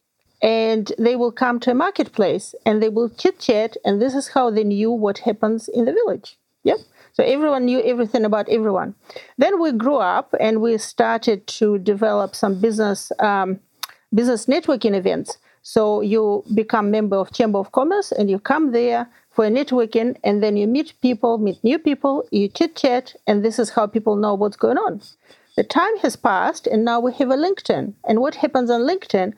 and 0.41 0.91
they 0.97 1.15
will 1.15 1.31
come 1.31 1.59
to 1.61 1.71
a 1.71 1.75
marketplace 1.75 2.55
and 2.65 2.81
they 2.81 2.89
will 2.89 3.09
chit 3.09 3.39
chat, 3.39 3.77
and 3.85 4.01
this 4.01 4.15
is 4.15 4.29
how 4.29 4.49
they 4.49 4.63
knew 4.63 4.91
what 4.91 5.19
happens 5.19 5.67
in 5.67 5.85
the 5.85 5.93
village. 5.93 6.37
Yeah. 6.63 6.75
So 7.13 7.23
everyone 7.23 7.65
knew 7.65 7.81
everything 7.81 8.23
about 8.23 8.47
everyone. 8.49 8.95
Then 9.37 9.59
we 9.59 9.71
grew 9.71 9.97
up 9.97 10.33
and 10.39 10.61
we 10.61 10.77
started 10.77 11.45
to 11.47 11.77
develop 11.77 12.35
some 12.35 12.61
business 12.61 13.11
um, 13.19 13.59
business 14.13 14.45
networking 14.45 14.95
events. 14.95 15.37
So 15.63 16.01
you 16.01 16.43
become 16.53 16.89
member 16.89 17.17
of 17.17 17.31
Chamber 17.31 17.59
of 17.59 17.71
Commerce 17.71 18.11
and 18.11 18.29
you 18.29 18.39
come 18.39 18.71
there 18.71 19.09
for 19.29 19.45
a 19.45 19.49
networking 19.49 20.17
and 20.23 20.41
then 20.41 20.57
you 20.57 20.67
meet 20.67 20.93
people, 21.01 21.37
meet 21.37 21.63
new 21.63 21.77
people, 21.77 22.27
you 22.31 22.47
chit 22.47 22.75
chat, 22.75 23.15
and 23.27 23.45
this 23.45 23.59
is 23.59 23.71
how 23.71 23.87
people 23.87 24.15
know 24.15 24.33
what's 24.33 24.57
going 24.57 24.77
on. 24.77 25.01
The 25.55 25.63
time 25.63 25.97
has 25.99 26.15
passed 26.15 26.65
and 26.65 26.83
now 26.83 26.99
we 26.99 27.13
have 27.13 27.29
a 27.29 27.35
LinkedIn. 27.35 27.93
And 28.05 28.19
what 28.21 28.35
happens 28.35 28.69
on 28.69 28.81
LinkedIn? 28.81 29.33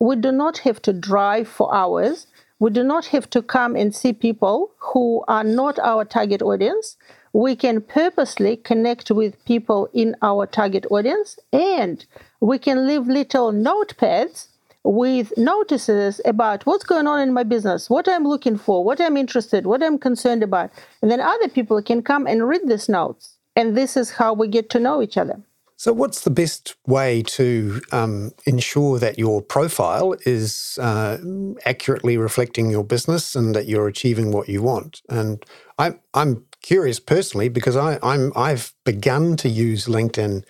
We 0.00 0.16
do 0.16 0.32
not 0.32 0.58
have 0.58 0.82
to 0.82 0.92
drive 0.92 1.48
for 1.48 1.74
hours. 1.74 2.26
We 2.58 2.70
do 2.70 2.82
not 2.82 3.06
have 3.06 3.28
to 3.30 3.42
come 3.42 3.76
and 3.76 3.94
see 3.94 4.12
people 4.12 4.72
who 4.78 5.24
are 5.28 5.44
not 5.44 5.78
our 5.78 6.04
target 6.04 6.42
audience. 6.42 6.96
We 7.32 7.56
can 7.56 7.80
purposely 7.80 8.56
connect 8.56 9.10
with 9.10 9.44
people 9.44 9.88
in 9.92 10.14
our 10.22 10.46
target 10.46 10.86
audience 10.90 11.38
and 11.52 12.04
we 12.40 12.58
can 12.58 12.86
leave 12.86 13.06
little 13.08 13.52
notepads 13.52 14.48
with 14.84 15.32
notices 15.38 16.20
about 16.24 16.66
what's 16.66 16.84
going 16.84 17.06
on 17.06 17.20
in 17.20 17.32
my 17.32 17.42
business, 17.42 17.88
what 17.88 18.08
I'm 18.08 18.24
looking 18.24 18.58
for, 18.58 18.84
what 18.84 19.00
I'm 19.00 19.16
interested, 19.16 19.66
what 19.66 19.82
I'm 19.82 19.98
concerned 19.98 20.42
about. 20.42 20.70
And 21.00 21.10
then 21.10 21.20
other 21.20 21.48
people 21.48 21.82
can 21.82 22.02
come 22.02 22.26
and 22.26 22.46
read 22.46 22.62
these 22.66 22.88
notes. 22.88 23.38
And 23.56 23.76
this 23.76 23.96
is 23.96 24.10
how 24.10 24.34
we 24.34 24.46
get 24.48 24.68
to 24.70 24.80
know 24.80 25.00
each 25.02 25.16
other. 25.16 25.40
So, 25.84 25.92
what's 25.92 26.22
the 26.22 26.30
best 26.30 26.76
way 26.86 27.20
to 27.36 27.82
um, 27.92 28.30
ensure 28.46 28.98
that 29.00 29.18
your 29.18 29.42
profile 29.42 30.14
is 30.24 30.78
uh, 30.80 31.18
accurately 31.66 32.16
reflecting 32.16 32.70
your 32.70 32.84
business 32.84 33.36
and 33.36 33.54
that 33.54 33.66
you're 33.66 33.86
achieving 33.86 34.32
what 34.32 34.48
you 34.48 34.62
want? 34.62 35.02
And 35.10 35.44
I'm 35.78 36.00
I'm 36.14 36.46
curious 36.62 36.98
personally 36.98 37.50
because 37.50 37.76
I, 37.76 37.98
I'm 38.02 38.32
I've 38.34 38.72
begun 38.86 39.36
to 39.36 39.50
use 39.50 39.84
LinkedIn 39.84 40.44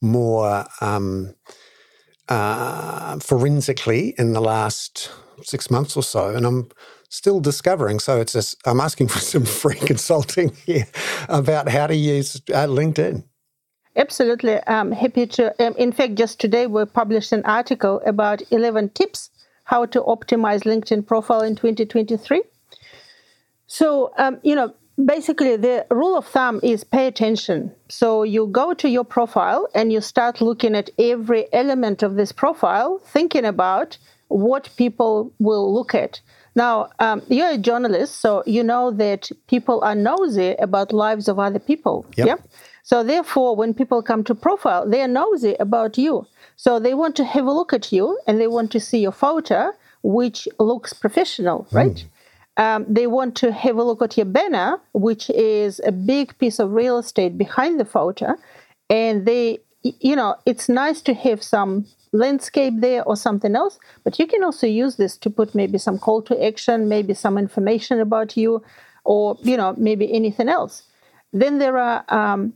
more. 0.00 0.66
Um, 0.80 1.34
uh, 2.28 3.18
forensically 3.18 4.14
in 4.16 4.34
the 4.34 4.40
last 4.40 5.10
six 5.42 5.68
months 5.68 5.96
or 5.96 6.02
so, 6.04 6.28
and 6.28 6.46
I'm 6.46 6.68
still 7.08 7.40
discovering. 7.40 7.98
So 7.98 8.20
it's 8.20 8.54
I'm 8.64 8.80
asking 8.80 9.08
for 9.08 9.18
some 9.18 9.44
free 9.62 9.80
consulting 9.80 10.54
here 10.64 10.86
about 11.28 11.68
how 11.68 11.88
to 11.88 11.96
use 11.96 12.36
uh, 12.54 12.68
LinkedIn. 12.68 13.24
Absolutely. 13.96 14.58
I'm 14.66 14.92
happy 14.92 15.26
to. 15.26 15.64
Um, 15.64 15.74
in 15.76 15.92
fact, 15.92 16.14
just 16.14 16.40
today 16.40 16.66
we 16.66 16.84
published 16.84 17.32
an 17.32 17.44
article 17.44 18.00
about 18.06 18.42
11 18.52 18.90
tips 18.90 19.30
how 19.64 19.86
to 19.86 20.00
optimize 20.02 20.62
LinkedIn 20.64 21.06
profile 21.06 21.42
in 21.42 21.54
2023. 21.54 22.42
So, 23.68 24.12
um, 24.18 24.38
you 24.42 24.56
know, 24.56 24.74
basically 25.06 25.56
the 25.56 25.86
rule 25.90 26.16
of 26.16 26.26
thumb 26.26 26.60
is 26.62 26.84
pay 26.84 27.06
attention 27.06 27.72
so 27.88 28.22
you 28.22 28.46
go 28.48 28.74
to 28.74 28.88
your 28.88 29.04
profile 29.04 29.66
and 29.74 29.92
you 29.92 30.00
start 30.00 30.40
looking 30.40 30.74
at 30.74 30.90
every 30.98 31.46
element 31.54 32.02
of 32.02 32.16
this 32.16 32.32
profile 32.32 32.98
thinking 33.06 33.44
about 33.44 33.96
what 34.28 34.68
people 34.76 35.32
will 35.38 35.72
look 35.72 35.94
at 35.94 36.20
now 36.54 36.90
um, 36.98 37.22
you're 37.28 37.48
a 37.48 37.56
journalist 37.56 38.20
so 38.20 38.42
you 38.46 38.62
know 38.62 38.90
that 38.90 39.30
people 39.46 39.80
are 39.82 39.94
nosy 39.94 40.54
about 40.58 40.92
lives 40.92 41.28
of 41.28 41.38
other 41.38 41.58
people 41.58 42.04
yep. 42.16 42.26
yeah 42.26 42.36
so 42.82 43.02
therefore 43.02 43.54
when 43.56 43.74
people 43.74 44.02
come 44.02 44.24
to 44.24 44.34
profile 44.34 44.88
they 44.88 45.00
are 45.00 45.08
nosy 45.08 45.54
about 45.60 45.98
you 45.98 46.26
so 46.56 46.78
they 46.78 46.94
want 46.94 47.16
to 47.16 47.24
have 47.24 47.46
a 47.46 47.52
look 47.52 47.72
at 47.72 47.92
you 47.92 48.18
and 48.26 48.40
they 48.40 48.46
want 48.46 48.70
to 48.70 48.80
see 48.80 48.98
your 48.98 49.12
photo 49.12 49.72
which 50.02 50.48
looks 50.58 50.92
professional 50.92 51.66
right 51.72 51.94
mm 51.94 52.04
um, 52.60 52.84
they 52.88 53.06
want 53.06 53.36
to 53.36 53.52
have 53.52 53.76
a 53.76 53.82
look 53.82 54.02
at 54.02 54.18
your 54.18 54.26
banner, 54.26 54.78
which 54.92 55.30
is 55.30 55.80
a 55.86 55.92
big 55.92 56.36
piece 56.38 56.58
of 56.58 56.72
real 56.72 56.98
estate 56.98 57.38
behind 57.38 57.80
the 57.80 57.86
photo. 57.86 58.34
And 58.90 59.24
they, 59.24 59.60
you 59.82 60.14
know, 60.14 60.36
it's 60.44 60.68
nice 60.68 61.00
to 61.02 61.14
have 61.14 61.42
some 61.42 61.86
landscape 62.12 62.74
there 62.78 63.02
or 63.04 63.16
something 63.16 63.56
else, 63.56 63.78
but 64.04 64.18
you 64.18 64.26
can 64.26 64.44
also 64.44 64.66
use 64.66 64.96
this 64.96 65.16
to 65.18 65.30
put 65.30 65.54
maybe 65.54 65.78
some 65.78 65.98
call 65.98 66.20
to 66.22 66.44
action, 66.44 66.86
maybe 66.86 67.14
some 67.14 67.38
information 67.38 67.98
about 67.98 68.36
you, 68.36 68.62
or, 69.04 69.38
you 69.42 69.56
know, 69.56 69.74
maybe 69.78 70.12
anything 70.12 70.50
else. 70.50 70.82
Then 71.32 71.58
there 71.58 71.78
are 71.78 72.04
um, 72.08 72.52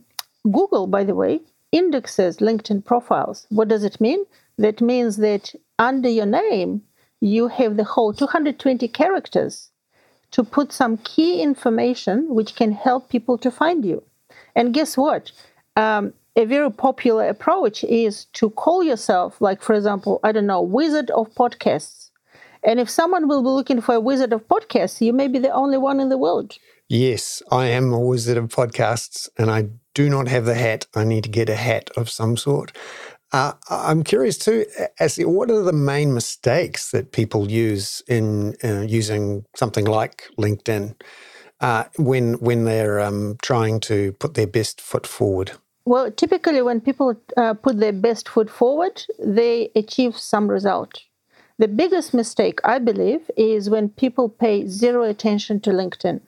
Google, 0.51 0.87
by 0.87 1.03
the 1.03 1.15
way, 1.15 1.41
indexes 1.71 2.37
LinkedIn 2.37 2.85
profiles. 2.85 3.47
What 3.49 3.67
does 3.67 3.83
it 3.83 3.99
mean? 3.99 4.25
That 4.57 4.81
means 4.81 5.17
that 5.17 5.53
under 5.79 6.09
your 6.09 6.25
name, 6.25 6.81
you 7.19 7.47
have 7.47 7.77
the 7.77 7.83
whole 7.83 8.13
220 8.13 8.87
characters 8.89 9.71
to 10.31 10.43
put 10.43 10.71
some 10.71 10.97
key 10.97 11.41
information 11.41 12.33
which 12.33 12.55
can 12.55 12.71
help 12.71 13.09
people 13.09 13.37
to 13.39 13.51
find 13.51 13.85
you. 13.85 14.03
And 14.55 14.73
guess 14.73 14.97
what? 14.97 15.31
Um, 15.75 16.13
a 16.35 16.45
very 16.45 16.71
popular 16.71 17.27
approach 17.29 17.83
is 17.85 18.25
to 18.33 18.49
call 18.49 18.83
yourself, 18.83 19.39
like, 19.39 19.61
for 19.61 19.73
example, 19.73 20.19
I 20.23 20.31
don't 20.31 20.45
know, 20.45 20.61
wizard 20.61 21.09
of 21.11 21.33
podcasts. 21.33 22.09
And 22.63 22.79
if 22.79 22.89
someone 22.89 23.27
will 23.27 23.41
be 23.41 23.49
looking 23.49 23.79
for 23.79 23.95
a 23.95 23.99
wizard 23.99 24.33
of 24.33 24.47
podcasts, 24.47 24.99
you 24.99 25.13
may 25.13 25.27
be 25.27 25.39
the 25.39 25.51
only 25.51 25.77
one 25.77 25.99
in 25.99 26.09
the 26.09 26.17
world. 26.17 26.57
Yes, 26.89 27.41
I 27.51 27.67
am 27.67 27.93
a 27.93 27.99
wizard 27.99 28.37
of 28.37 28.49
podcasts, 28.49 29.29
and 29.37 29.49
I 29.49 29.69
do 29.95 30.09
not 30.09 30.27
have 30.27 30.45
the 30.45 30.53
hat. 30.53 30.85
I 30.93 31.03
need 31.03 31.23
to 31.23 31.29
get 31.29 31.49
a 31.49 31.55
hat 31.55 31.89
of 31.97 32.11
some 32.11 32.37
sort. 32.37 32.71
Uh, 33.31 33.53
I'm 33.69 34.03
curious 34.03 34.37
too, 34.37 34.65
as 34.99 35.17
what 35.17 35.49
are 35.49 35.63
the 35.63 35.73
main 35.73 36.13
mistakes 36.13 36.91
that 36.91 37.11
people 37.11 37.49
use 37.49 38.03
in 38.07 38.55
uh, 38.63 38.81
using 38.81 39.45
something 39.55 39.85
like 39.85 40.29
LinkedIn 40.37 40.95
uh, 41.59 41.85
when 41.97 42.35
when 42.35 42.65
they're 42.65 42.99
um, 42.99 43.37
trying 43.41 43.79
to 43.81 44.11
put 44.13 44.35
their 44.35 44.47
best 44.47 44.79
foot 44.79 45.07
forward? 45.07 45.51
Well, 45.85 46.11
typically, 46.11 46.61
when 46.61 46.81
people 46.81 47.15
uh, 47.37 47.53
put 47.55 47.79
their 47.79 47.93
best 47.93 48.29
foot 48.29 48.49
forward, 48.49 49.03
they 49.19 49.69
achieve 49.75 50.17
some 50.17 50.47
result. 50.47 51.01
The 51.57 51.67
biggest 51.67 52.13
mistake, 52.13 52.59
I 52.63 52.79
believe, 52.79 53.31
is 53.37 53.69
when 53.69 53.89
people 53.89 54.27
pay 54.29 54.67
zero 54.67 55.03
attention 55.03 55.61
to 55.61 55.69
LinkedIn. 55.69 56.21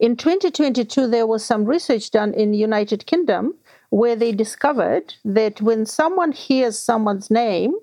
In 0.00 0.16
2022, 0.16 1.06
there 1.06 1.26
was 1.26 1.44
some 1.44 1.64
research 1.64 2.10
done 2.10 2.34
in 2.34 2.50
the 2.50 2.58
United 2.58 3.06
Kingdom 3.06 3.54
where 3.90 4.16
they 4.16 4.32
discovered 4.32 5.14
that 5.24 5.60
when 5.60 5.86
someone 5.86 6.32
hears 6.32 6.76
someone's 6.78 7.30
name, 7.30 7.76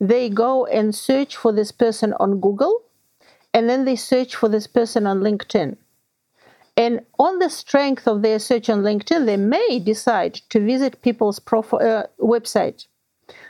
they 0.00 0.30
go 0.30 0.64
and 0.66 0.94
search 0.94 1.36
for 1.36 1.52
this 1.52 1.72
person 1.72 2.14
on 2.18 2.40
Google, 2.40 2.82
and 3.52 3.68
then 3.68 3.84
they 3.84 3.96
search 3.96 4.34
for 4.34 4.48
this 4.48 4.66
person 4.66 5.06
on 5.06 5.20
LinkedIn. 5.20 5.76
And 6.74 7.00
on 7.18 7.38
the 7.38 7.50
strength 7.50 8.08
of 8.08 8.22
their 8.22 8.38
search 8.38 8.70
on 8.70 8.82
LinkedIn, 8.82 9.26
they 9.26 9.36
may 9.36 9.78
decide 9.78 10.34
to 10.50 10.60
visit 10.60 11.02
people's 11.02 11.38
profile, 11.38 11.80
uh, 11.80 12.06
website. 12.18 12.86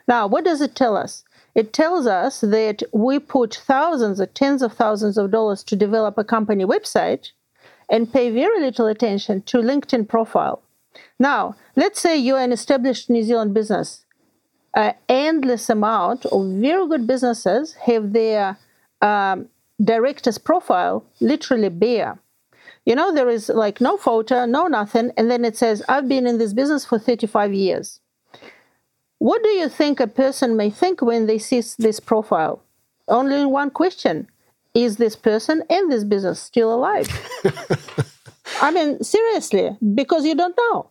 Now, 0.08 0.26
what 0.26 0.44
does 0.44 0.60
it 0.60 0.74
tell 0.74 0.96
us? 0.96 1.24
It 1.54 1.72
tells 1.72 2.06
us 2.06 2.40
that 2.40 2.82
we 2.92 3.18
put 3.18 3.54
thousands 3.54 4.20
or 4.20 4.26
tens 4.26 4.62
of 4.62 4.72
thousands 4.72 5.16
of 5.16 5.30
dollars 5.30 5.62
to 5.64 5.76
develop 5.76 6.18
a 6.18 6.24
company 6.24 6.64
website 6.64 7.30
and 7.88 8.12
pay 8.12 8.30
very 8.30 8.60
little 8.60 8.86
attention 8.86 9.42
to 9.42 9.58
LinkedIn 9.58 10.08
profile. 10.08 10.62
Now, 11.18 11.56
let's 11.76 12.00
say 12.00 12.16
you're 12.16 12.40
an 12.40 12.52
established 12.52 13.10
New 13.10 13.22
Zealand 13.22 13.54
business. 13.54 14.04
An 14.74 14.94
endless 15.08 15.70
amount 15.70 16.26
of 16.26 16.46
very 16.60 16.86
good 16.88 17.06
businesses 17.06 17.74
have 17.86 18.12
their 18.12 18.58
um, 19.00 19.48
director's 19.82 20.38
profile 20.38 21.04
literally 21.20 21.68
bare. 21.68 22.18
You 22.84 22.94
know, 22.94 23.12
there 23.12 23.28
is 23.28 23.48
like 23.48 23.80
no 23.80 23.96
photo, 23.96 24.44
no 24.44 24.66
nothing, 24.66 25.12
and 25.16 25.30
then 25.30 25.44
it 25.44 25.56
says, 25.56 25.82
I've 25.88 26.08
been 26.08 26.26
in 26.26 26.38
this 26.38 26.52
business 26.52 26.84
for 26.84 26.98
35 26.98 27.52
years. 27.52 28.00
What 29.18 29.42
do 29.42 29.48
you 29.48 29.68
think 29.68 29.98
a 29.98 30.06
person 30.06 30.56
may 30.56 30.70
think 30.70 31.00
when 31.00 31.26
they 31.26 31.38
see 31.38 31.62
this 31.78 32.00
profile? 32.00 32.62
Only 33.08 33.44
one 33.46 33.70
question 33.70 34.28
Is 34.76 34.98
this 34.98 35.16
person 35.16 35.62
and 35.70 35.90
this 35.90 36.04
business 36.04 36.38
still 36.38 36.72
alive? 36.72 37.08
I 38.60 38.70
mean, 38.70 39.02
seriously, 39.02 39.74
because 39.94 40.26
you 40.26 40.34
don't 40.34 40.54
know. 40.56 40.90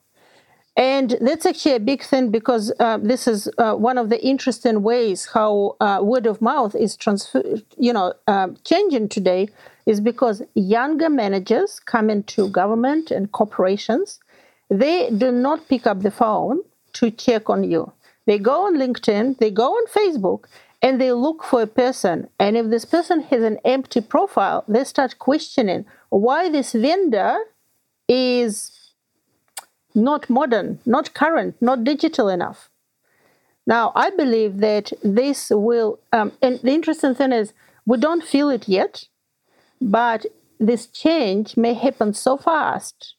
And 0.76 1.18
that's 1.22 1.46
actually 1.46 1.76
a 1.76 1.80
big 1.80 2.02
thing 2.02 2.32
because 2.32 2.74
uh, 2.80 2.98
this 2.98 3.28
is 3.28 3.48
uh, 3.60 3.76
one 3.76 4.00
of 4.00 4.10
the 4.10 4.20
interesting 4.26 4.82
ways 4.82 5.28
how 5.28 5.76
uh, 5.80 6.00
word 6.02 6.26
of 6.26 6.42
mouth 6.42 6.74
is 6.76 6.98
transfer, 6.98 7.44
you 7.78 7.94
know, 7.94 8.14
uh, 8.26 8.48
changing 8.66 9.10
today 9.10 9.50
is 9.86 10.02
because 10.02 10.42
younger 10.56 11.10
managers 11.10 11.80
come 11.80 12.10
into 12.10 12.50
government 12.50 13.12
and 13.12 13.32
corporations. 13.34 14.20
They 14.70 15.12
do 15.12 15.32
not 15.32 15.70
pick 15.70 15.86
up 15.86 16.02
the 16.02 16.12
phone 16.12 16.62
to 16.94 17.12
check 17.12 17.52
on 17.52 17.64
you. 17.64 17.94
They 18.26 18.40
go 18.40 18.66
on 18.66 18.78
LinkedIn, 18.78 19.38
they 19.38 19.52
go 19.52 19.68
on 19.68 19.86
Facebook, 19.88 20.46
and 20.86 21.02
they 21.02 21.12
look 21.12 21.44
for 21.44 21.64
a 21.64 21.68
person. 21.84 22.30
And 22.40 22.56
if 22.56 22.70
this 22.70 22.86
person 22.86 23.22
has 23.22 23.42
an 23.42 23.58
empty 23.66 24.02
profile, 24.02 24.64
they 24.68 24.84
start 24.84 25.18
questioning 25.18 25.88
why 26.10 26.48
this 26.48 26.74
vendor 26.74 27.38
is 28.08 28.94
not 29.96 30.30
modern, 30.30 30.80
not 30.86 31.16
current, 31.16 31.60
not 31.60 31.84
digital 31.84 32.30
enough. 32.30 32.70
Now, 33.66 33.94
I 33.96 34.12
believe 34.12 34.60
that 34.60 34.94
this 35.04 35.50
will, 35.50 35.98
um, 36.14 36.34
and 36.40 36.60
the 36.60 36.76
interesting 36.76 37.16
thing 37.16 37.32
is, 37.32 37.54
we 37.88 37.98
don't 37.98 38.24
feel 38.24 38.50
it 38.50 38.68
yet, 38.68 39.06
but 39.82 40.28
this 40.60 40.86
change 40.86 41.58
may 41.58 41.74
happen 41.74 42.14
so 42.14 42.38
fast 42.38 43.16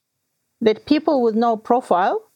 that 0.61 0.87
people 0.87 1.21
with 1.21 1.35
no 1.35 1.57
profile 1.57 2.27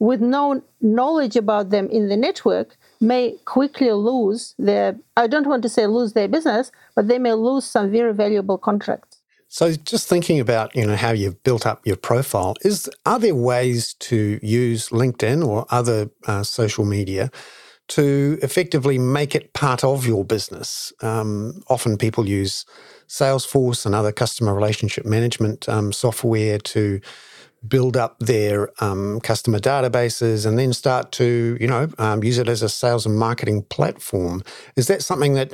with 0.00 0.20
no 0.20 0.62
knowledge 0.80 1.36
about 1.36 1.70
them 1.70 1.88
in 1.90 2.08
the 2.08 2.16
network 2.16 2.76
may 3.00 3.34
quickly 3.44 3.90
lose 3.92 4.54
their 4.58 4.96
i 5.16 5.26
don't 5.26 5.46
want 5.46 5.62
to 5.62 5.68
say 5.68 5.86
lose 5.86 6.12
their 6.12 6.28
business 6.28 6.70
but 6.94 7.08
they 7.08 7.18
may 7.18 7.32
lose 7.32 7.64
some 7.64 7.90
very 7.90 8.12
valuable 8.12 8.58
contracts. 8.58 9.22
So 9.48 9.72
just 9.72 10.06
thinking 10.06 10.38
about 10.38 10.76
you 10.76 10.86
know 10.86 10.96
how 10.96 11.10
you've 11.10 11.42
built 11.42 11.66
up 11.66 11.84
your 11.86 11.96
profile 11.96 12.56
is 12.60 12.88
are 13.04 13.18
there 13.18 13.34
ways 13.34 13.94
to 13.94 14.38
use 14.42 14.90
linkedin 14.90 15.44
or 15.44 15.66
other 15.70 16.10
uh, 16.26 16.42
social 16.42 16.84
media 16.84 17.30
to 17.88 18.38
effectively 18.42 18.98
make 18.98 19.34
it 19.34 19.52
part 19.52 19.82
of 19.82 20.06
your 20.06 20.24
business? 20.24 20.92
Um, 21.02 21.62
often 21.68 21.96
people 21.96 22.28
use 22.28 22.64
salesforce 23.08 23.84
and 23.84 23.94
other 23.94 24.12
customer 24.12 24.54
relationship 24.54 25.04
management 25.04 25.68
um, 25.68 25.92
software 25.92 26.58
to 26.58 27.00
build 27.66 27.96
up 27.96 28.18
their 28.18 28.70
um, 28.82 29.20
customer 29.20 29.58
databases 29.58 30.46
and 30.46 30.58
then 30.58 30.72
start 30.72 31.12
to, 31.12 31.56
you 31.60 31.66
know, 31.66 31.88
um, 31.98 32.24
use 32.24 32.38
it 32.38 32.48
as 32.48 32.62
a 32.62 32.68
sales 32.68 33.06
and 33.06 33.18
marketing 33.18 33.62
platform. 33.64 34.42
Is 34.76 34.86
that 34.86 35.02
something 35.02 35.34
that 35.34 35.52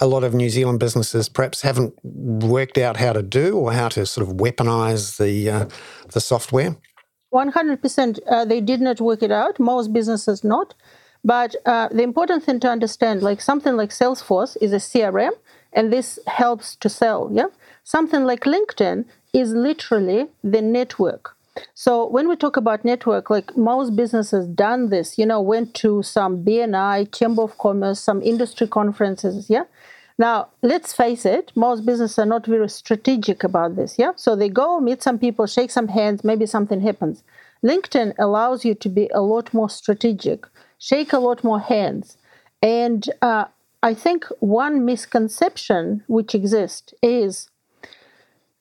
a 0.00 0.06
lot 0.06 0.22
of 0.22 0.34
New 0.34 0.48
Zealand 0.48 0.78
businesses 0.78 1.28
perhaps 1.28 1.62
haven't 1.62 1.94
worked 2.04 2.78
out 2.78 2.96
how 2.96 3.12
to 3.12 3.22
do 3.22 3.56
or 3.56 3.72
how 3.72 3.88
to 3.88 4.06
sort 4.06 4.28
of 4.28 4.36
weaponize 4.36 5.18
the 5.18 5.50
uh, 5.50 5.66
the 6.12 6.20
software? 6.20 6.76
One 7.30 7.48
hundred 7.48 7.82
percent, 7.82 8.20
uh, 8.30 8.44
they 8.44 8.60
did 8.60 8.80
not 8.80 9.00
work 9.00 9.22
it 9.22 9.32
out. 9.32 9.58
Most 9.58 9.92
businesses 9.92 10.44
not. 10.44 10.74
But 11.24 11.56
uh, 11.66 11.88
the 11.88 12.04
important 12.04 12.44
thing 12.44 12.60
to 12.60 12.68
understand, 12.68 13.22
like 13.22 13.40
something 13.40 13.76
like 13.76 13.90
Salesforce, 13.90 14.56
is 14.60 14.72
a 14.72 14.76
CRM, 14.76 15.32
and 15.72 15.92
this 15.92 16.20
helps 16.28 16.76
to 16.76 16.88
sell. 16.88 17.28
Yeah, 17.32 17.48
something 17.82 18.24
like 18.24 18.44
LinkedIn 18.44 19.04
is 19.34 19.52
literally 19.52 20.28
the 20.44 20.62
network 20.62 21.36
so 21.74 22.06
when 22.08 22.28
we 22.28 22.36
talk 22.36 22.56
about 22.56 22.84
network, 22.84 23.30
like 23.30 23.56
most 23.56 23.96
businesses 23.96 24.46
done 24.46 24.90
this, 24.90 25.18
you 25.18 25.26
know, 25.26 25.40
went 25.40 25.74
to 25.74 26.02
some 26.02 26.44
BNI, 26.44 27.12
Chamber 27.16 27.42
of 27.42 27.58
Commerce, 27.58 28.00
some 28.00 28.22
industry 28.22 28.66
conferences, 28.66 29.48
yeah. 29.48 29.64
Now, 30.18 30.48
let's 30.62 30.92
face 30.92 31.24
it, 31.24 31.52
most 31.54 31.86
businesses 31.86 32.18
are 32.18 32.26
not 32.26 32.44
very 32.44 32.68
strategic 32.68 33.44
about 33.44 33.76
this, 33.76 33.98
yeah? 33.98 34.12
So 34.16 34.34
they 34.34 34.48
go 34.48 34.80
meet 34.80 35.02
some 35.02 35.18
people, 35.18 35.46
shake 35.46 35.70
some 35.70 35.88
hands, 35.88 36.24
maybe 36.24 36.44
something 36.44 36.80
happens. 36.80 37.22
LinkedIn 37.64 38.14
allows 38.18 38.64
you 38.64 38.74
to 38.74 38.88
be 38.88 39.08
a 39.14 39.20
lot 39.20 39.54
more 39.54 39.70
strategic, 39.70 40.46
shake 40.78 41.12
a 41.12 41.18
lot 41.18 41.44
more 41.44 41.60
hands. 41.60 42.16
And 42.60 43.08
uh, 43.22 43.44
I 43.82 43.94
think 43.94 44.26
one 44.40 44.84
misconception 44.84 46.02
which 46.08 46.34
exists 46.34 46.92
is 47.00 47.48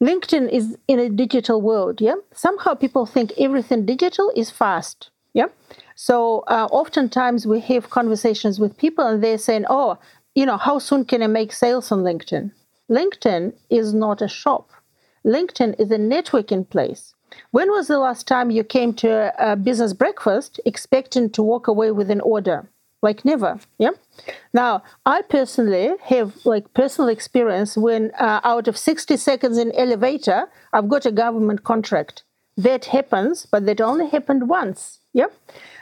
LinkedIn 0.01 0.49
is 0.51 0.77
in 0.87 0.99
a 0.99 1.09
digital 1.09 1.59
world, 1.59 2.01
yeah? 2.01 2.15
Somehow 2.31 2.75
people 2.75 3.05
think 3.05 3.31
everything 3.37 3.85
digital 3.85 4.31
is 4.35 4.51
fast, 4.51 5.09
yeah? 5.33 5.47
So 5.95 6.43
uh, 6.47 6.67
oftentimes 6.71 7.47
we 7.47 7.59
have 7.61 7.89
conversations 7.89 8.59
with 8.59 8.77
people 8.77 9.07
and 9.07 9.23
they're 9.23 9.39
saying, 9.39 9.65
oh, 9.69 9.97
you 10.35 10.45
know, 10.45 10.57
how 10.57 10.77
soon 10.77 11.03
can 11.03 11.23
I 11.23 11.27
make 11.27 11.51
sales 11.51 11.91
on 11.91 12.03
LinkedIn? 12.03 12.51
LinkedIn 12.91 13.53
is 13.71 13.93
not 13.93 14.21
a 14.21 14.27
shop. 14.27 14.69
LinkedIn 15.25 15.79
is 15.79 15.89
a 15.89 15.97
networking 15.97 16.69
place. 16.69 17.15
When 17.49 17.71
was 17.71 17.87
the 17.87 17.97
last 17.99 18.27
time 18.27 18.51
you 18.51 18.63
came 18.63 18.93
to 18.95 19.33
a 19.37 19.55
business 19.55 19.93
breakfast 19.93 20.59
expecting 20.63 21.31
to 21.31 21.41
walk 21.41 21.67
away 21.67 21.91
with 21.91 22.11
an 22.11 22.21
order? 22.21 22.69
Like 23.01 23.23
never 23.23 23.59
yeah? 23.77 23.91
Now 24.53 24.83
i 25.05 25.21
personally 25.21 25.91
have 26.03 26.45
like 26.45 26.73
personal 26.73 27.09
experience 27.09 27.77
when 27.77 28.11
uh, 28.19 28.39
out 28.43 28.67
of 28.67 28.77
60 28.77 29.17
seconds 29.17 29.57
in 29.57 29.71
elevator 29.73 30.47
i've 30.73 30.89
got 30.89 31.05
a 31.05 31.11
government 31.11 31.63
contract. 31.63 32.23
That 32.57 32.85
happens 32.85 33.45
but 33.45 33.65
that 33.67 33.81
only 33.81 34.07
happened 34.07 34.49
once 34.49 34.99
yeah? 35.17 35.27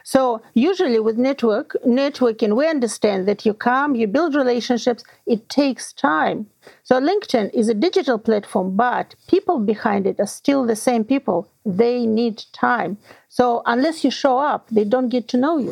So 0.03 0.41
usually 0.53 0.99
with 0.99 1.17
network 1.17 1.75
networking 1.85 2.55
we 2.55 2.67
understand 2.67 3.27
that 3.27 3.45
you 3.45 3.53
come 3.53 3.95
you 3.95 4.07
build 4.07 4.35
relationships 4.35 5.03
it 5.25 5.49
takes 5.49 5.93
time. 5.93 6.47
So 6.83 7.01
linkedin 7.01 7.53
is 7.53 7.67
a 7.69 7.73
digital 7.73 8.17
platform 8.17 8.75
but 8.75 9.15
people 9.27 9.59
behind 9.59 10.07
it 10.07 10.19
are 10.19 10.27
still 10.27 10.65
the 10.65 10.75
same 10.75 11.03
people. 11.03 11.49
They 11.65 12.05
need 12.05 12.43
time. 12.53 12.97
So 13.29 13.61
unless 13.65 14.03
you 14.03 14.11
show 14.11 14.37
up 14.37 14.69
they 14.69 14.85
don't 14.85 15.09
get 15.09 15.27
to 15.29 15.37
know 15.37 15.57
you 15.57 15.71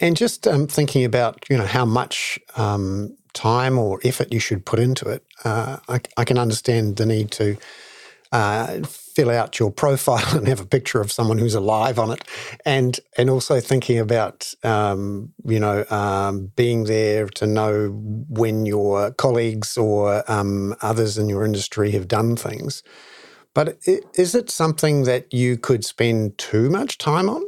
and 0.00 0.16
just 0.16 0.46
um, 0.46 0.66
thinking 0.66 1.04
about, 1.04 1.44
you 1.48 1.56
know, 1.56 1.66
how 1.66 1.84
much 1.84 2.38
um, 2.56 3.16
time 3.32 3.78
or 3.78 4.00
effort 4.04 4.32
you 4.32 4.40
should 4.40 4.64
put 4.64 4.78
into 4.78 5.08
it, 5.08 5.24
uh, 5.44 5.78
I, 5.88 6.00
I, 6.16 6.24
can 6.24 6.38
understand 6.38 6.96
the 6.96 7.06
need 7.06 7.30
to 7.32 7.56
uh, 8.32 8.82
fill 8.82 9.30
out 9.30 9.58
your 9.58 9.70
profile 9.70 10.24
and 10.36 10.48
have 10.48 10.60
a 10.60 10.66
picture 10.66 11.00
of 11.00 11.12
someone 11.12 11.38
who's 11.38 11.54
alive 11.54 11.98
on 11.98 12.10
it, 12.10 12.24
and 12.64 12.98
and 13.16 13.30
also 13.30 13.60
thinking 13.60 13.98
about, 13.98 14.52
um, 14.62 15.32
you 15.44 15.60
know, 15.60 15.84
um, 15.90 16.52
being 16.56 16.84
there 16.84 17.26
to 17.28 17.46
know 17.46 17.88
when 18.28 18.66
your 18.66 19.12
colleagues 19.12 19.76
or 19.76 20.30
um, 20.30 20.74
others 20.82 21.16
in 21.16 21.28
your 21.28 21.44
industry 21.44 21.92
have 21.92 22.08
done 22.08 22.36
things. 22.36 22.82
But 23.54 23.78
is 23.86 24.34
it 24.34 24.50
something 24.50 25.04
that 25.04 25.32
you 25.32 25.56
could 25.56 25.82
spend 25.82 26.36
too 26.36 26.68
much 26.68 26.98
time 26.98 27.30
on? 27.30 27.42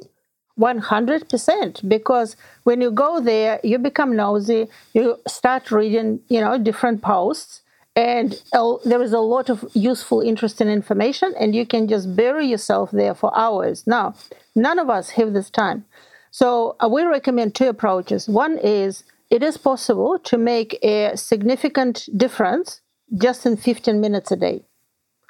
100% 0.59 1.89
because 1.89 2.37
when 2.65 2.81
you 2.81 2.91
go 2.91 3.21
there 3.21 3.61
you 3.63 3.79
become 3.79 4.17
nosy 4.17 4.67
you 4.93 5.17
start 5.27 5.71
reading 5.71 6.21
you 6.29 6.41
know 6.41 6.59
different 6.59 7.01
posts 7.01 7.63
and 7.99 8.41
there 8.85 9.03
is 9.03 9.13
a 9.13 9.19
lot 9.19 9.51
of 9.51 9.65
useful 9.75 10.21
interesting 10.21 10.69
information 10.69 11.35
and 11.41 11.53
you 11.53 11.67
can 11.67 11.89
just 11.89 12.15
bury 12.15 12.47
yourself 12.47 12.93
there 12.93 13.13
for 13.13 13.37
hours. 13.37 13.89
Now 13.89 14.15
none 14.55 14.79
of 14.79 14.89
us 14.89 15.11
have 15.11 15.33
this 15.33 15.51
time. 15.51 15.85
So 16.31 16.77
uh, 16.79 16.89
we 16.89 17.03
recommend 17.03 17.57
two 17.57 17.69
approaches. 17.69 18.29
One 18.29 18.57
is 18.59 19.03
it 19.31 19.43
is 19.43 19.57
possible 19.57 20.17
to 20.21 20.39
make 20.39 20.79
a 20.85 21.17
significant 21.17 22.09
difference 22.17 22.83
just 23.21 23.45
in 23.45 23.57
15 23.57 24.01
minutes 24.01 24.31
a 24.31 24.37
day. 24.37 24.65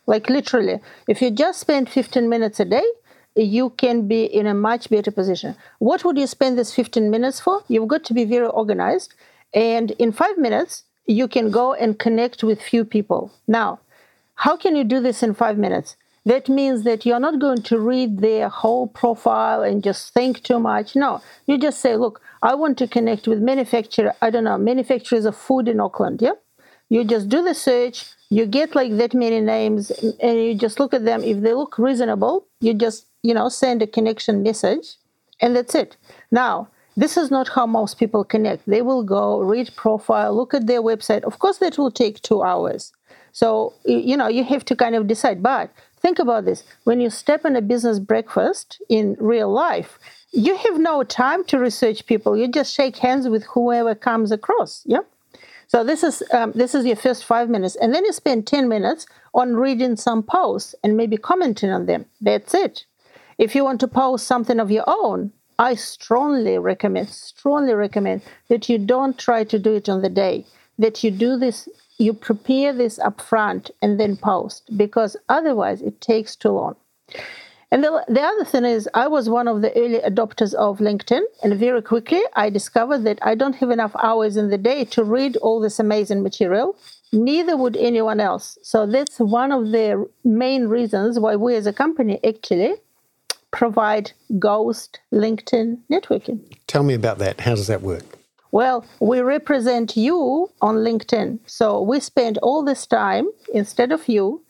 Like 0.06 0.28
literally 0.28 0.80
if 1.08 1.22
you 1.22 1.30
just 1.30 1.60
spend 1.60 1.88
15 1.88 2.28
minutes 2.28 2.60
a 2.60 2.66
day 2.66 2.84
you 3.38 3.70
can 3.70 4.08
be 4.08 4.24
in 4.24 4.46
a 4.46 4.54
much 4.54 4.90
better 4.90 5.10
position. 5.10 5.56
What 5.78 6.04
would 6.04 6.18
you 6.18 6.26
spend 6.26 6.58
this 6.58 6.74
15 6.74 7.10
minutes 7.10 7.40
for? 7.40 7.62
You've 7.68 7.88
got 7.88 8.04
to 8.04 8.14
be 8.14 8.24
very 8.24 8.46
organized. 8.46 9.14
And 9.54 9.92
in 9.92 10.12
five 10.12 10.38
minutes, 10.38 10.84
you 11.06 11.28
can 11.28 11.50
go 11.50 11.72
and 11.72 11.98
connect 11.98 12.42
with 12.42 12.60
few 12.60 12.84
people. 12.84 13.32
Now, 13.46 13.80
how 14.34 14.56
can 14.56 14.76
you 14.76 14.84
do 14.84 15.00
this 15.00 15.22
in 15.22 15.34
five 15.34 15.58
minutes? 15.58 15.96
That 16.24 16.48
means 16.48 16.82
that 16.84 17.06
you're 17.06 17.20
not 17.20 17.38
going 17.38 17.62
to 17.62 17.78
read 17.78 18.18
their 18.18 18.48
whole 18.48 18.86
profile 18.86 19.62
and 19.62 19.82
just 19.82 20.12
think 20.12 20.42
too 20.42 20.60
much. 20.60 20.94
No, 20.94 21.22
you 21.46 21.56
just 21.58 21.80
say, 21.80 21.96
look, 21.96 22.20
I 22.42 22.54
want 22.54 22.76
to 22.78 22.86
connect 22.86 23.26
with 23.26 23.40
manufacturer, 23.40 24.14
I 24.20 24.30
don't 24.30 24.44
know, 24.44 24.58
manufacturers 24.58 25.24
of 25.24 25.36
food 25.36 25.68
in 25.68 25.80
Auckland. 25.80 26.20
Yeah. 26.20 26.32
You 26.90 27.04
just 27.04 27.28
do 27.28 27.42
the 27.42 27.54
search, 27.54 28.04
you 28.30 28.46
get 28.46 28.74
like 28.74 28.96
that 28.96 29.14
many 29.14 29.40
names, 29.40 29.90
and 29.90 30.38
you 30.38 30.54
just 30.54 30.78
look 30.78 30.94
at 30.94 31.04
them. 31.04 31.22
If 31.22 31.40
they 31.40 31.54
look 31.54 31.78
reasonable, 31.78 32.46
you 32.60 32.74
just 32.74 33.06
you 33.22 33.34
know, 33.34 33.48
send 33.48 33.82
a 33.82 33.86
connection 33.86 34.42
message, 34.42 34.96
and 35.40 35.54
that's 35.56 35.74
it. 35.74 35.96
Now, 36.30 36.68
this 36.96 37.16
is 37.16 37.30
not 37.30 37.48
how 37.48 37.66
most 37.66 37.98
people 37.98 38.24
connect. 38.24 38.66
They 38.66 38.82
will 38.82 39.04
go 39.04 39.40
read 39.40 39.70
profile, 39.76 40.34
look 40.34 40.52
at 40.52 40.66
their 40.66 40.82
website. 40.82 41.22
Of 41.22 41.38
course, 41.38 41.58
that 41.58 41.78
will 41.78 41.92
take 41.92 42.20
two 42.22 42.42
hours. 42.42 42.92
So, 43.30 43.72
you 43.84 44.16
know, 44.16 44.26
you 44.26 44.42
have 44.44 44.64
to 44.64 44.74
kind 44.74 44.96
of 44.96 45.06
decide. 45.06 45.40
But 45.40 45.70
think 46.00 46.18
about 46.18 46.44
this 46.44 46.64
when 46.84 47.00
you 47.00 47.08
step 47.08 47.44
in 47.44 47.54
a 47.54 47.62
business 47.62 48.00
breakfast 48.00 48.82
in 48.88 49.16
real 49.20 49.52
life, 49.52 49.98
you 50.32 50.56
have 50.56 50.78
no 50.78 51.04
time 51.04 51.44
to 51.44 51.58
research 51.58 52.04
people. 52.06 52.36
You 52.36 52.48
just 52.48 52.74
shake 52.74 52.96
hands 52.96 53.28
with 53.28 53.44
whoever 53.44 53.94
comes 53.94 54.32
across. 54.32 54.82
Yeah. 54.84 55.04
So 55.68 55.84
this 55.84 56.02
is 56.02 56.22
um, 56.32 56.52
this 56.52 56.74
is 56.74 56.84
your 56.84 56.96
first 56.96 57.24
five 57.24 57.48
minutes, 57.48 57.76
and 57.76 57.94
then 57.94 58.04
you 58.04 58.12
spend 58.12 58.46
ten 58.46 58.68
minutes 58.68 59.06
on 59.34 59.54
reading 59.54 59.96
some 59.96 60.22
posts 60.22 60.74
and 60.82 60.96
maybe 60.96 61.16
commenting 61.16 61.70
on 61.70 61.86
them. 61.86 62.06
That's 62.20 62.54
it. 62.54 62.86
If 63.38 63.54
you 63.54 63.62
want 63.62 63.78
to 63.80 63.88
post 63.88 64.26
something 64.26 64.58
of 64.58 64.72
your 64.72 64.82
own, 64.88 65.32
I 65.60 65.76
strongly 65.76 66.58
recommend, 66.58 67.10
strongly 67.10 67.72
recommend 67.72 68.22
that 68.48 68.68
you 68.68 68.78
don't 68.78 69.16
try 69.16 69.44
to 69.44 69.58
do 69.60 69.74
it 69.74 69.88
on 69.88 70.02
the 70.02 70.08
day, 70.08 70.44
that 70.76 71.04
you 71.04 71.12
do 71.12 71.36
this, 71.36 71.68
you 71.98 72.14
prepare 72.14 72.72
this 72.72 72.98
up 72.98 73.20
front 73.20 73.70
and 73.80 73.98
then 74.00 74.16
post, 74.16 74.76
because 74.76 75.16
otherwise 75.28 75.82
it 75.82 76.00
takes 76.00 76.34
too 76.34 76.50
long. 76.50 76.74
And 77.70 77.84
the, 77.84 78.04
the 78.08 78.22
other 78.22 78.44
thing 78.44 78.64
is, 78.64 78.88
I 78.94 79.06
was 79.06 79.28
one 79.28 79.46
of 79.46 79.62
the 79.62 79.72
early 79.76 80.00
adopters 80.00 80.52
of 80.54 80.78
LinkedIn, 80.78 81.22
and 81.44 81.54
very 81.54 81.82
quickly 81.82 82.22
I 82.34 82.50
discovered 82.50 83.04
that 83.04 83.20
I 83.22 83.36
don't 83.36 83.54
have 83.56 83.70
enough 83.70 83.94
hours 84.02 84.36
in 84.36 84.50
the 84.50 84.58
day 84.58 84.84
to 84.86 85.04
read 85.04 85.36
all 85.36 85.60
this 85.60 85.78
amazing 85.78 86.24
material. 86.24 86.76
Neither 87.12 87.56
would 87.56 87.76
anyone 87.76 88.18
else. 88.18 88.58
So 88.62 88.84
that's 88.84 89.18
one 89.18 89.52
of 89.52 89.70
the 89.70 90.08
main 90.24 90.66
reasons 90.66 91.20
why 91.20 91.36
we 91.36 91.54
as 91.54 91.66
a 91.66 91.72
company 91.72 92.18
actually 92.26 92.74
provide 93.50 94.12
ghost 94.38 95.00
LinkedIn 95.12 95.78
networking. 95.90 96.40
Tell 96.66 96.82
me 96.82 96.94
about 96.94 97.18
that. 97.18 97.40
How 97.40 97.54
does 97.54 97.66
that 97.68 97.82
work? 97.82 98.04
Well, 98.50 98.86
we 99.00 99.20
represent 99.20 99.96
you 99.96 100.50
on 100.62 100.76
LinkedIn. 100.76 101.40
So 101.46 101.82
we 101.82 102.00
spend 102.00 102.38
all 102.38 102.64
this 102.64 102.86
time 102.86 103.28
instead 103.52 103.92
of 103.92 104.08
you, 104.08 104.42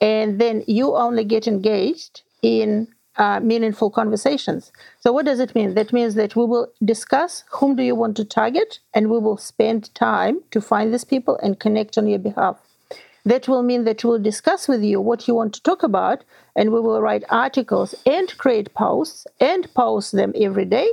and 0.00 0.40
then 0.40 0.64
you 0.66 0.94
only 0.94 1.24
get 1.24 1.46
engaged 1.46 2.22
in 2.42 2.88
uh, 3.16 3.40
meaningful 3.40 3.90
conversations. 3.90 4.72
So 5.00 5.12
what 5.12 5.26
does 5.26 5.38
it 5.38 5.54
mean? 5.54 5.74
That 5.74 5.92
means 5.92 6.14
that 6.14 6.34
we 6.34 6.46
will 6.46 6.72
discuss 6.82 7.44
whom 7.50 7.76
do 7.76 7.82
you 7.82 7.94
want 7.94 8.16
to 8.16 8.24
target, 8.24 8.78
and 8.94 9.10
we 9.10 9.18
will 9.18 9.36
spend 9.36 9.94
time 9.94 10.40
to 10.50 10.60
find 10.60 10.92
these 10.92 11.04
people 11.04 11.38
and 11.42 11.60
connect 11.60 11.98
on 11.98 12.06
your 12.06 12.18
behalf. 12.18 12.58
That 13.24 13.46
will 13.46 13.62
mean 13.62 13.84
that 13.84 14.04
we'll 14.04 14.18
discuss 14.18 14.66
with 14.66 14.82
you 14.82 15.00
what 15.00 15.28
you 15.28 15.34
want 15.34 15.54
to 15.54 15.62
talk 15.62 15.82
about, 15.82 16.24
and 16.56 16.72
we 16.72 16.80
will 16.80 17.00
write 17.00 17.24
articles 17.30 17.94
and 18.04 18.36
create 18.36 18.74
posts 18.74 19.26
and 19.40 19.72
post 19.74 20.12
them 20.12 20.32
every 20.36 20.64
day 20.64 20.90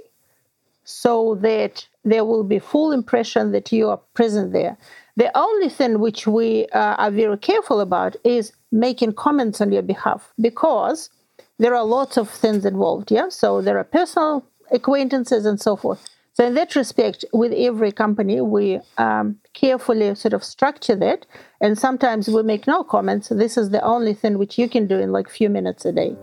so 0.84 1.36
that 1.42 1.88
there 2.04 2.26
will 2.26 2.44
be 2.44 2.60
full 2.60 2.92
impression 2.92 3.52
that 3.52 3.72
you 3.72 3.90
are 3.90 4.00
present 4.14 4.54
there. 4.54 4.78
The 5.18 5.36
only 5.38 5.70
thing 5.70 6.00
which 6.00 6.28
we 6.28 6.68
uh, 6.68 6.96
are 6.96 7.12
very 7.12 7.38
careful 7.38 7.80
about 7.82 8.16
is 8.24 8.54
making 8.72 9.14
comments 9.14 9.60
on 9.60 9.72
your 9.72 9.82
behalf 9.82 10.32
because 10.40 11.10
there 11.58 11.76
are 11.76 11.84
lots 11.84 12.18
of 12.18 12.30
things 12.30 12.66
involved. 12.66 13.12
Yeah, 13.12 13.30
so 13.30 13.62
there 13.62 13.78
are 13.78 13.84
personal 13.84 14.46
acquaintances 14.72 15.46
and 15.46 15.60
so 15.60 15.76
forth. 15.76 16.08
So 16.40 16.46
in 16.46 16.54
that 16.54 16.74
respect, 16.78 17.26
with 17.34 17.52
every 17.52 17.92
company, 17.92 18.40
we 18.40 18.80
um, 18.98 19.36
carefully 19.54 20.16
sort 20.16 20.34
of 20.34 20.42
structure 20.42 20.96
that, 20.96 21.26
and 21.60 21.78
sometimes 21.78 22.30
we 22.30 22.44
make 22.44 22.66
no 22.66 22.82
comments. 22.82 23.28
This 23.28 23.58
is 23.58 23.72
the 23.72 23.82
only 23.82 24.14
thing 24.14 24.38
which 24.38 24.58
you 24.58 24.70
can 24.70 24.88
do 24.88 24.98
in 24.98 25.12
like 25.12 25.28
a 25.28 25.32
few 25.32 25.50
minutes 25.50 25.84
a 25.84 25.92
day. 25.92 26.16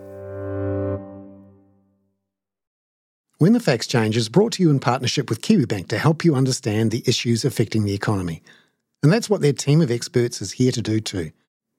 When 3.37 3.53
the 3.53 3.61
Facts 3.61 3.87
Change 3.87 4.17
is 4.17 4.31
brought 4.31 4.53
to 4.53 4.63
you 4.63 4.71
in 4.71 4.81
partnership 4.81 5.29
with 5.29 5.43
KiwiBank 5.43 5.89
to 5.89 5.99
help 5.99 6.25
you 6.25 6.35
understand 6.35 6.93
the 6.93 7.05
issues 7.07 7.45
affecting 7.45 7.85
the 7.85 7.93
economy. 7.93 8.43
And 9.03 9.13
that's 9.13 9.29
what 9.29 9.43
their 9.43 9.53
team 9.53 9.83
of 9.83 9.91
experts 9.91 10.41
is 10.41 10.53
here 10.53 10.73
to 10.73 10.81
do 10.81 10.99
too. 10.99 11.31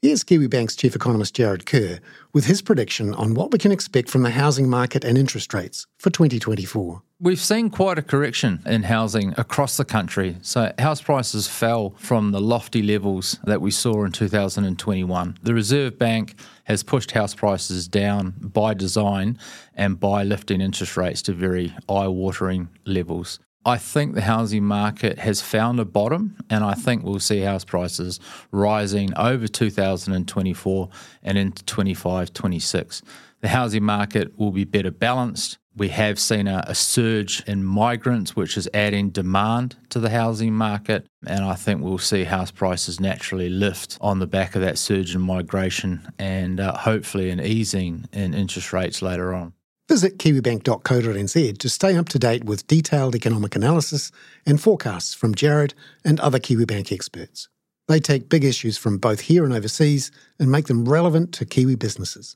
Here's 0.03 0.23
KiwiBank's 0.23 0.75
Chief 0.75 0.95
Economist 0.95 1.35
Jarrod 1.35 1.65
Kerr 1.65 1.99
with 2.33 2.45
his 2.45 2.61
prediction 2.61 3.15
on 3.15 3.33
what 3.33 3.51
we 3.51 3.57
can 3.57 3.71
expect 3.71 4.11
from 4.11 4.21
the 4.21 4.29
housing 4.29 4.69
market 4.69 5.03
and 5.03 5.17
interest 5.17 5.55
rates 5.55 5.87
for 5.97 6.11
2024. 6.11 7.01
We've 7.19 7.39
seen 7.39 7.71
quite 7.71 7.97
a 7.97 8.03
correction 8.03 8.61
in 8.67 8.83
housing 8.83 9.33
across 9.39 9.75
the 9.75 9.85
country. 9.85 10.37
So, 10.43 10.71
house 10.77 11.01
prices 11.01 11.47
fell 11.47 11.95
from 11.97 12.29
the 12.29 12.39
lofty 12.39 12.83
levels 12.83 13.39
that 13.45 13.59
we 13.59 13.71
saw 13.71 14.05
in 14.05 14.11
2021. 14.11 15.39
The 15.41 15.53
Reserve 15.55 15.97
Bank 15.97 16.35
has 16.65 16.83
pushed 16.83 17.13
house 17.13 17.33
prices 17.33 17.87
down 17.87 18.35
by 18.39 18.75
design 18.75 19.39
and 19.73 19.99
by 19.99 20.21
lifting 20.21 20.61
interest 20.61 20.95
rates 20.95 21.23
to 21.23 21.33
very 21.33 21.75
eye 21.89 22.07
watering 22.07 22.69
levels. 22.85 23.39
I 23.65 23.79
think 23.79 24.13
the 24.13 24.21
housing 24.21 24.63
market 24.63 25.17
has 25.17 25.41
found 25.41 25.79
a 25.79 25.85
bottom, 25.85 26.37
and 26.51 26.63
I 26.63 26.75
think 26.75 27.01
we'll 27.01 27.19
see 27.19 27.39
house 27.39 27.65
prices 27.65 28.19
rising 28.51 29.11
over 29.17 29.47
2024 29.47 30.89
and 31.23 31.37
into 31.39 31.65
25, 31.65 32.31
26. 32.31 33.01
The 33.41 33.47
housing 33.47 33.83
market 33.83 34.37
will 34.37 34.51
be 34.51 34.65
better 34.65 34.91
balanced. 34.91 35.57
We 35.77 35.89
have 35.89 36.19
seen 36.19 36.47
a, 36.47 36.63
a, 36.65 36.73
surge 36.73 37.43
in 37.45 37.63
migrants, 37.63 38.35
which 38.35 38.57
is 38.57 38.67
adding 38.73 39.11
demand 39.11 39.75
to 39.89 39.99
the 39.99 40.09
housing 40.09 40.53
market. 40.53 41.05
And 41.27 41.45
I 41.45 41.53
think 41.53 41.81
we'll 41.81 41.99
see 41.99 42.23
house 42.23 42.49
prices 42.49 42.99
naturally 42.99 43.47
lift 43.47 43.95
on 44.01 44.17
the 44.17 44.25
back 44.25 44.55
of 44.55 44.61
that 44.61 44.79
surge 44.79 45.13
in 45.13 45.21
migration 45.21 46.11
and 46.17 46.59
uh, 46.59 46.75
hopefully 46.75 47.29
an 47.29 47.39
easing 47.39 48.05
in 48.11 48.33
interest 48.33 48.73
rates 48.73 49.03
later 49.03 49.35
on. 49.35 49.53
Visit 49.87 50.17
kiwibank.co.nz 50.17 51.57
to 51.59 51.69
stay 51.69 51.95
up 51.95 52.09
to 52.09 52.19
date 52.19 52.43
with 52.43 52.65
detailed 52.65 53.15
economic 53.15 53.55
analysis 53.55 54.11
and 54.47 54.59
forecasts 54.59 55.13
from 55.13 55.35
Jarrod 55.35 55.73
and 56.03 56.19
other 56.19 56.39
Kiwibank 56.39 56.91
experts. 56.91 57.49
They 57.87 57.99
take 57.99 58.29
big 58.29 58.43
issues 58.43 58.77
from 58.77 58.97
both 58.97 59.21
here 59.21 59.45
and 59.45 59.53
overseas 59.53 60.11
and 60.39 60.51
make 60.51 60.65
them 60.65 60.89
relevant 60.89 61.33
to 61.35 61.45
Kiwi 61.45 61.75
businesses. 61.75 62.35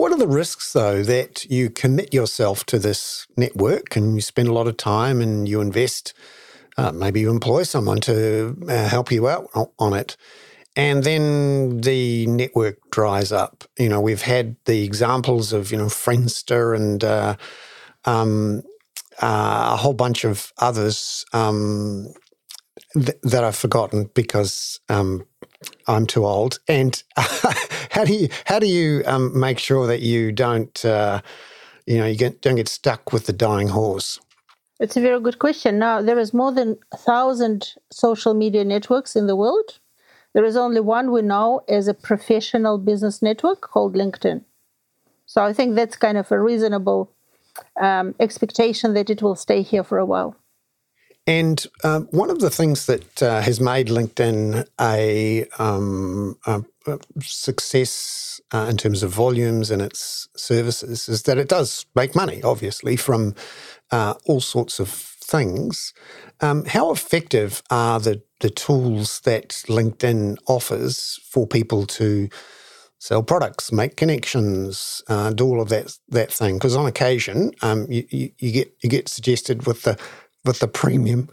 What 0.00 0.12
are 0.12 0.18
the 0.18 0.26
risks, 0.26 0.72
though, 0.72 1.02
that 1.02 1.44
you 1.50 1.68
commit 1.68 2.14
yourself 2.14 2.64
to 2.66 2.78
this 2.78 3.26
network 3.36 3.96
and 3.96 4.14
you 4.14 4.22
spend 4.22 4.48
a 4.48 4.52
lot 4.54 4.66
of 4.66 4.78
time 4.78 5.20
and 5.20 5.46
you 5.46 5.60
invest? 5.60 6.14
uh, 6.80 6.92
maybe 6.92 7.20
you 7.20 7.30
employ 7.30 7.62
someone 7.62 8.00
to 8.00 8.56
uh, 8.68 8.88
help 8.88 9.12
you 9.12 9.28
out 9.28 9.50
on 9.78 9.92
it. 9.92 10.16
And 10.76 11.04
then 11.04 11.80
the 11.82 12.26
network 12.26 12.78
dries 12.90 13.32
up. 13.32 13.64
You 13.78 13.90
know, 13.90 14.00
we've 14.00 14.22
had 14.22 14.56
the 14.64 14.82
examples 14.84 15.52
of, 15.52 15.70
you 15.70 15.76
know, 15.76 15.86
Friendster 15.86 16.74
and 16.74 17.04
uh, 17.04 17.36
um, 18.06 18.62
uh, 19.20 19.72
a 19.72 19.76
whole 19.76 19.92
bunch 19.92 20.24
of 20.24 20.52
others 20.58 21.26
um, 21.34 22.06
th- 22.94 23.18
that 23.22 23.44
I've 23.44 23.56
forgotten 23.56 24.08
because 24.14 24.80
um, 24.88 25.26
I'm 25.90 26.06
too 26.06 26.24
old. 26.26 26.60
And 26.68 27.02
how 27.16 28.04
do 28.04 28.14
you 28.14 28.28
how 28.46 28.58
do 28.58 28.66
you 28.66 29.02
um, 29.06 29.38
make 29.38 29.58
sure 29.58 29.86
that 29.86 30.00
you 30.00 30.32
don't 30.32 30.84
uh, 30.84 31.20
you 31.86 31.98
know 31.98 32.06
you 32.06 32.16
get, 32.16 32.40
don't 32.42 32.56
get 32.56 32.68
stuck 32.68 33.12
with 33.12 33.26
the 33.26 33.32
dying 33.32 33.68
horse? 33.68 34.20
It's 34.78 34.96
a 34.96 35.00
very 35.00 35.20
good 35.20 35.38
question. 35.38 35.78
Now 35.78 36.00
there 36.00 36.18
is 36.18 36.32
more 36.32 36.52
than 36.52 36.78
a 36.92 36.96
thousand 36.96 37.74
social 37.90 38.34
media 38.34 38.64
networks 38.64 39.16
in 39.16 39.26
the 39.26 39.36
world. 39.36 39.78
There 40.32 40.44
is 40.44 40.56
only 40.56 40.80
one 40.80 41.10
we 41.10 41.22
know 41.22 41.62
as 41.68 41.88
a 41.88 41.94
professional 41.94 42.78
business 42.78 43.20
network 43.20 43.60
called 43.60 43.94
LinkedIn. 43.94 44.44
So 45.26 45.42
I 45.42 45.52
think 45.52 45.74
that's 45.74 45.96
kind 45.96 46.16
of 46.16 46.30
a 46.32 46.40
reasonable 46.40 47.12
um, 47.80 48.14
expectation 48.20 48.94
that 48.94 49.10
it 49.10 49.22
will 49.22 49.36
stay 49.36 49.62
here 49.62 49.84
for 49.84 49.98
a 49.98 50.06
while. 50.06 50.36
And 51.26 51.64
uh, 51.84 52.00
one 52.10 52.30
of 52.30 52.40
the 52.40 52.50
things 52.50 52.86
that 52.86 53.22
uh, 53.22 53.40
has 53.42 53.60
made 53.60 53.88
LinkedIn 53.88 54.66
a, 54.80 55.46
um, 55.58 56.36
a 56.46 56.62
success 57.20 58.40
uh, 58.52 58.66
in 58.68 58.76
terms 58.76 59.02
of 59.02 59.12
volumes 59.12 59.70
and 59.70 59.80
its 59.82 60.28
services 60.36 61.08
is 61.08 61.22
that 61.24 61.38
it 61.38 61.48
does 61.48 61.86
make 61.94 62.16
money, 62.16 62.42
obviously, 62.42 62.96
from 62.96 63.34
uh, 63.90 64.14
all 64.26 64.40
sorts 64.40 64.80
of 64.80 64.88
things. 64.88 65.94
Um, 66.40 66.64
how 66.64 66.90
effective 66.90 67.62
are 67.70 68.00
the, 68.00 68.22
the 68.40 68.50
tools 68.50 69.20
that 69.20 69.50
LinkedIn 69.68 70.38
offers 70.46 71.20
for 71.24 71.46
people 71.46 71.86
to 71.86 72.28
sell 72.98 73.22
products, 73.22 73.72
make 73.72 73.96
connections, 73.96 75.02
uh, 75.08 75.30
do 75.30 75.46
all 75.46 75.60
of 75.60 75.68
that 75.70 75.96
that 76.08 76.30
thing. 76.32 76.56
Because 76.56 76.76
on 76.76 76.86
occasion, 76.86 77.52
um, 77.62 77.86
you, 77.88 78.06
you, 78.10 78.30
you, 78.38 78.52
get 78.52 78.74
you 78.82 78.90
get 78.90 79.08
suggested 79.08 79.66
with 79.66 79.82
the 79.82 79.98
with 80.44 80.60
the 80.60 80.68
premium, 80.68 81.28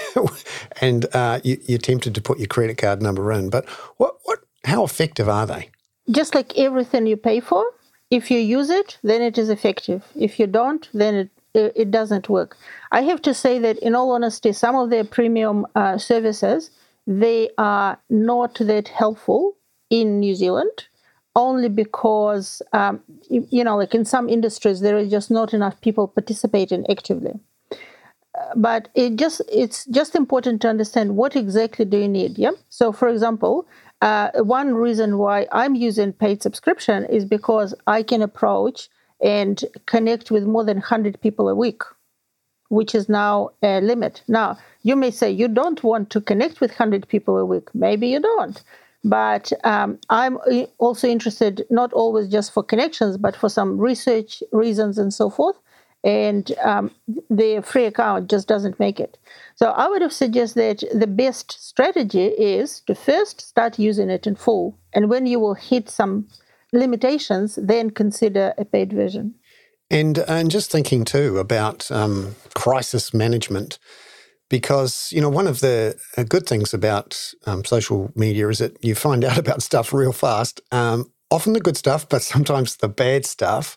and 0.80 1.06
uh, 1.14 1.40
you, 1.42 1.58
you're 1.66 1.78
tempted 1.78 2.14
to 2.14 2.20
put 2.20 2.38
your 2.38 2.46
credit 2.48 2.78
card 2.78 3.02
number 3.02 3.32
in. 3.32 3.50
But 3.50 3.68
what 3.98 4.18
what 4.24 4.40
how 4.64 4.84
effective 4.84 5.28
are 5.28 5.46
they? 5.46 5.70
Just 6.10 6.34
like 6.34 6.56
everything 6.56 7.06
you 7.06 7.16
pay 7.16 7.40
for, 7.40 7.64
if 8.10 8.30
you 8.30 8.38
use 8.38 8.70
it, 8.70 8.98
then 9.02 9.22
it 9.22 9.38
is 9.38 9.48
effective. 9.48 10.04
If 10.14 10.38
you 10.38 10.46
don't, 10.46 10.88
then 10.92 11.14
it 11.14 11.30
it 11.54 11.90
doesn't 11.90 12.28
work. 12.28 12.56
I 12.92 13.00
have 13.02 13.22
to 13.22 13.32
say 13.32 13.58
that, 13.60 13.78
in 13.78 13.94
all 13.94 14.10
honesty, 14.12 14.52
some 14.52 14.76
of 14.76 14.90
their 14.90 15.04
premium 15.04 15.66
uh, 15.74 15.96
services 15.96 16.70
they 17.06 17.48
are 17.56 17.98
not 18.10 18.54
that 18.58 18.88
helpful 18.88 19.56
in 19.90 20.20
New 20.20 20.34
Zealand 20.34 20.86
only 21.36 21.68
because 21.68 22.62
um, 22.72 23.00
you, 23.30 23.46
you, 23.50 23.62
know 23.62 23.76
like 23.76 23.94
in 23.94 24.04
some 24.04 24.28
industries 24.28 24.80
there 24.80 24.96
is 24.96 25.10
just 25.10 25.30
not 25.30 25.54
enough 25.54 25.80
people 25.80 26.08
participating 26.08 26.84
actively 26.90 27.38
but 28.54 28.88
it 28.94 29.16
just 29.16 29.40
it's 29.50 29.84
just 29.86 30.14
important 30.14 30.60
to 30.62 30.68
understand 30.68 31.16
what 31.16 31.36
exactly 31.36 31.84
do 31.84 31.98
you 31.98 32.08
need 32.08 32.38
yeah? 32.38 32.52
So 32.68 32.92
for 32.92 33.08
example 33.08 33.66
uh, 34.02 34.30
one 34.36 34.74
reason 34.74 35.16
why 35.16 35.46
i'm 35.52 35.74
using 35.74 36.12
paid 36.12 36.42
subscription 36.42 37.04
is 37.06 37.24
because 37.24 37.74
i 37.86 38.02
can 38.02 38.20
approach 38.20 38.88
and 39.22 39.64
connect 39.86 40.30
with 40.30 40.44
more 40.44 40.64
than 40.64 40.76
100 40.76 41.20
people 41.20 41.48
a 41.48 41.54
week 41.54 41.82
which 42.68 42.94
is 42.94 43.08
now 43.08 43.50
a 43.62 43.80
limit. 43.80 44.22
Now 44.28 44.58
you 44.82 44.96
may 44.96 45.10
say 45.10 45.30
you 45.30 45.48
don't 45.48 45.82
want 45.82 46.10
to 46.10 46.20
connect 46.20 46.60
with 46.60 46.70
100 46.70 47.08
people 47.08 47.36
a 47.38 47.44
week. 47.44 47.68
Maybe 47.74 48.08
you 48.08 48.20
don't. 48.20 48.62
But 49.04 49.52
um, 49.62 49.98
I'm 50.10 50.38
also 50.78 51.06
interested 51.06 51.64
not 51.70 51.92
always 51.92 52.28
just 52.28 52.52
for 52.52 52.62
connections, 52.62 53.16
but 53.16 53.36
for 53.36 53.48
some 53.48 53.78
research 53.78 54.42
reasons 54.50 54.98
and 54.98 55.14
so 55.14 55.30
forth. 55.30 55.56
And 56.06 56.52
um, 56.62 56.92
the 57.28 57.62
free 57.64 57.84
account 57.84 58.30
just 58.30 58.46
doesn't 58.46 58.78
make 58.78 59.00
it. 59.00 59.18
So 59.56 59.70
I 59.72 59.88
would 59.88 60.02
have 60.02 60.12
suggested 60.12 60.78
that 60.78 61.00
the 61.00 61.08
best 61.08 61.68
strategy 61.68 62.26
is 62.26 62.80
to 62.86 62.94
first 62.94 63.40
start 63.40 63.76
using 63.76 64.08
it 64.08 64.24
in 64.24 64.36
full. 64.36 64.78
And 64.94 65.10
when 65.10 65.26
you 65.26 65.40
will 65.40 65.54
hit 65.54 65.90
some 65.90 66.28
limitations, 66.72 67.58
then 67.60 67.90
consider 67.90 68.54
a 68.56 68.64
paid 68.64 68.92
version. 68.92 69.34
And, 69.90 70.18
and 70.28 70.48
just 70.48 70.70
thinking 70.70 71.04
too 71.04 71.38
about 71.38 71.90
um, 71.90 72.36
crisis 72.54 73.12
management 73.12 73.80
because 74.48 75.10
you 75.12 75.20
know 75.20 75.28
one 75.28 75.48
of 75.48 75.58
the 75.58 75.98
uh, 76.16 76.22
good 76.22 76.46
things 76.46 76.72
about 76.72 77.34
um, 77.46 77.64
social 77.64 78.12
media 78.14 78.48
is 78.48 78.58
that 78.58 78.76
you 78.84 78.94
find 78.94 79.24
out 79.28 79.38
about 79.38 79.60
stuff 79.60 79.92
real 79.92 80.12
fast. 80.12 80.60
Um, 80.70 81.10
often 81.32 81.52
the 81.52 81.60
good 81.60 81.76
stuff, 81.76 82.08
but 82.08 82.22
sometimes 82.22 82.76
the 82.76 82.88
bad 82.88 83.26
stuff. 83.26 83.76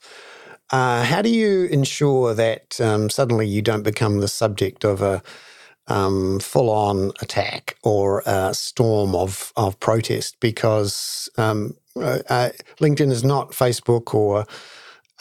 Uh, 0.71 1.03
how 1.03 1.21
do 1.21 1.29
you 1.29 1.65
ensure 1.65 2.33
that 2.33 2.79
um, 2.81 3.09
suddenly 3.09 3.47
you 3.47 3.61
don't 3.61 3.83
become 3.83 4.19
the 4.19 4.27
subject 4.27 4.83
of 4.83 5.01
a 5.01 5.21
um, 5.87 6.39
full-on 6.39 7.11
attack 7.21 7.75
or 7.83 8.21
a 8.25 8.53
storm 8.53 9.15
of 9.15 9.51
of 9.55 9.79
protest? 9.79 10.39
Because 10.39 11.29
um, 11.37 11.75
uh, 11.95 12.19
uh, 12.29 12.49
LinkedIn 12.79 13.11
is 13.11 13.23
not 13.23 13.51
Facebook 13.51 14.13
or 14.13 14.45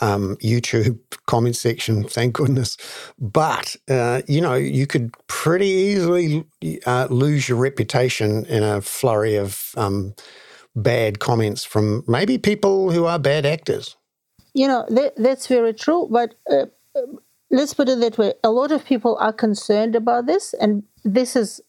um, 0.00 0.36
YouTube 0.36 0.98
comment 1.26 1.56
section, 1.56 2.04
thank 2.04 2.34
goodness. 2.34 2.76
But, 3.18 3.76
uh, 3.88 4.22
you 4.26 4.40
know, 4.40 4.54
you 4.54 4.86
could 4.86 5.12
pretty 5.26 5.66
easily 5.66 6.44
uh, 6.86 7.08
lose 7.10 7.48
your 7.48 7.58
reputation 7.58 8.44
in 8.46 8.62
a 8.62 8.80
flurry 8.80 9.36
of 9.36 9.72
um, 9.76 10.14
bad 10.76 11.18
comments 11.18 11.64
from 11.64 12.04
maybe 12.06 12.38
people 12.38 12.92
who 12.92 13.06
are 13.06 13.18
bad 13.18 13.46
actors. 13.46 13.96
You 14.58 14.66
know, 14.66 14.84
that, 14.88 15.14
that's 15.16 15.46
very 15.46 15.72
true. 15.72 16.08
But 16.10 16.34
uh, 16.50 16.66
let's 17.48 17.74
put 17.74 17.88
it 17.88 18.00
that 18.00 18.18
way 18.18 18.34
a 18.42 18.50
lot 18.50 18.72
of 18.72 18.84
people 18.84 19.16
are 19.20 19.32
concerned 19.32 19.94
about 19.94 20.26
this. 20.26 20.52
And 20.54 20.82
this 21.04 21.36
is, 21.36 21.60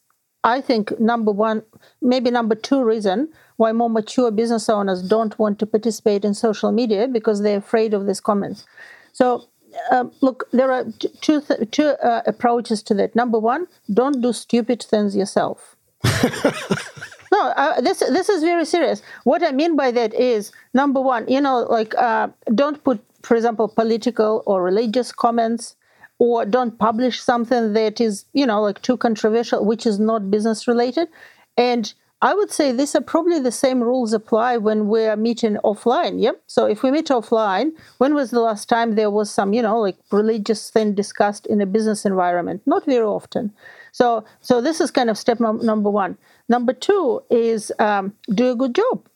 I 0.43 0.59
think, 0.59 0.99
number 0.99 1.31
one, 1.31 1.61
maybe 2.01 2.31
number 2.31 2.55
two 2.55 2.83
reason 2.83 3.29
why 3.57 3.73
more 3.73 3.91
mature 3.91 4.31
business 4.31 4.69
owners 4.69 5.03
don't 5.03 5.37
want 5.37 5.59
to 5.59 5.67
participate 5.67 6.25
in 6.25 6.33
social 6.33 6.71
media 6.71 7.07
because 7.07 7.43
they're 7.43 7.59
afraid 7.59 7.93
of 7.93 8.07
these 8.07 8.21
comments. 8.21 8.65
So, 9.13 9.49
um, 9.91 10.11
look, 10.21 10.45
there 10.51 10.71
are 10.71 10.85
two 11.21 11.41
th- 11.41 11.69
two 11.69 11.89
uh, 11.89 12.23
approaches 12.25 12.81
to 12.83 12.95
that. 12.95 13.15
Number 13.15 13.37
one, 13.37 13.67
don't 13.93 14.19
do 14.19 14.33
stupid 14.33 14.81
things 14.81 15.15
yourself. 15.15 15.75
no, 17.39 17.49
uh, 17.49 17.81
this 17.81 17.99
this 17.99 18.29
is 18.29 18.43
very 18.43 18.65
serious. 18.65 19.01
What 19.23 19.43
I 19.43 19.51
mean 19.51 19.75
by 19.75 19.91
that 19.91 20.13
is 20.13 20.51
number 20.73 21.01
one, 21.01 21.27
you 21.27 21.41
know, 21.41 21.59
like 21.69 21.95
uh, 21.95 22.27
don't 22.55 22.83
put, 22.83 22.99
for 23.23 23.35
example, 23.35 23.67
political 23.67 24.43
or 24.45 24.63
religious 24.63 25.11
comments, 25.11 25.75
or 26.19 26.45
don't 26.45 26.77
publish 26.77 27.21
something 27.21 27.73
that 27.73 28.01
is, 28.01 28.25
you 28.33 28.45
know, 28.45 28.61
like 28.61 28.81
too 28.81 28.97
controversial, 28.97 29.65
which 29.65 29.85
is 29.85 29.99
not 29.99 30.31
business 30.31 30.67
related, 30.67 31.07
and 31.57 31.93
I 32.21 32.33
would 32.33 32.51
say 32.51 32.73
these 32.73 32.95
are 32.95 33.01
probably 33.01 33.39
the 33.39 33.51
same 33.51 33.81
rules 33.81 34.11
apply 34.11 34.57
when 34.57 34.87
we're 34.87 35.15
meeting 35.15 35.55
offline. 35.63 36.21
Yep. 36.21 36.41
So 36.47 36.65
if 36.65 36.83
we 36.83 36.91
meet 36.91 37.07
offline, 37.07 37.71
when 37.97 38.13
was 38.13 38.31
the 38.31 38.41
last 38.41 38.67
time 38.67 38.95
there 38.95 39.09
was 39.09 39.31
some, 39.31 39.53
you 39.53 39.61
know, 39.61 39.79
like 39.79 39.95
religious 40.11 40.69
thing 40.69 40.93
discussed 40.93 41.45
in 41.47 41.61
a 41.61 41.65
business 41.65 42.05
environment? 42.05 42.61
Not 42.65 42.85
very 42.85 43.05
often. 43.05 43.53
So 43.93 44.25
so 44.41 44.59
this 44.61 44.81
is 44.81 44.91
kind 44.91 45.09
of 45.09 45.17
step 45.17 45.39
num- 45.39 45.65
number 45.65 45.89
one. 45.89 46.17
Number 46.49 46.73
two 46.73 47.23
is 47.29 47.71
um, 47.79 48.13
do 48.33 48.51
a 48.51 48.55
good 48.55 48.75
job. 48.75 49.07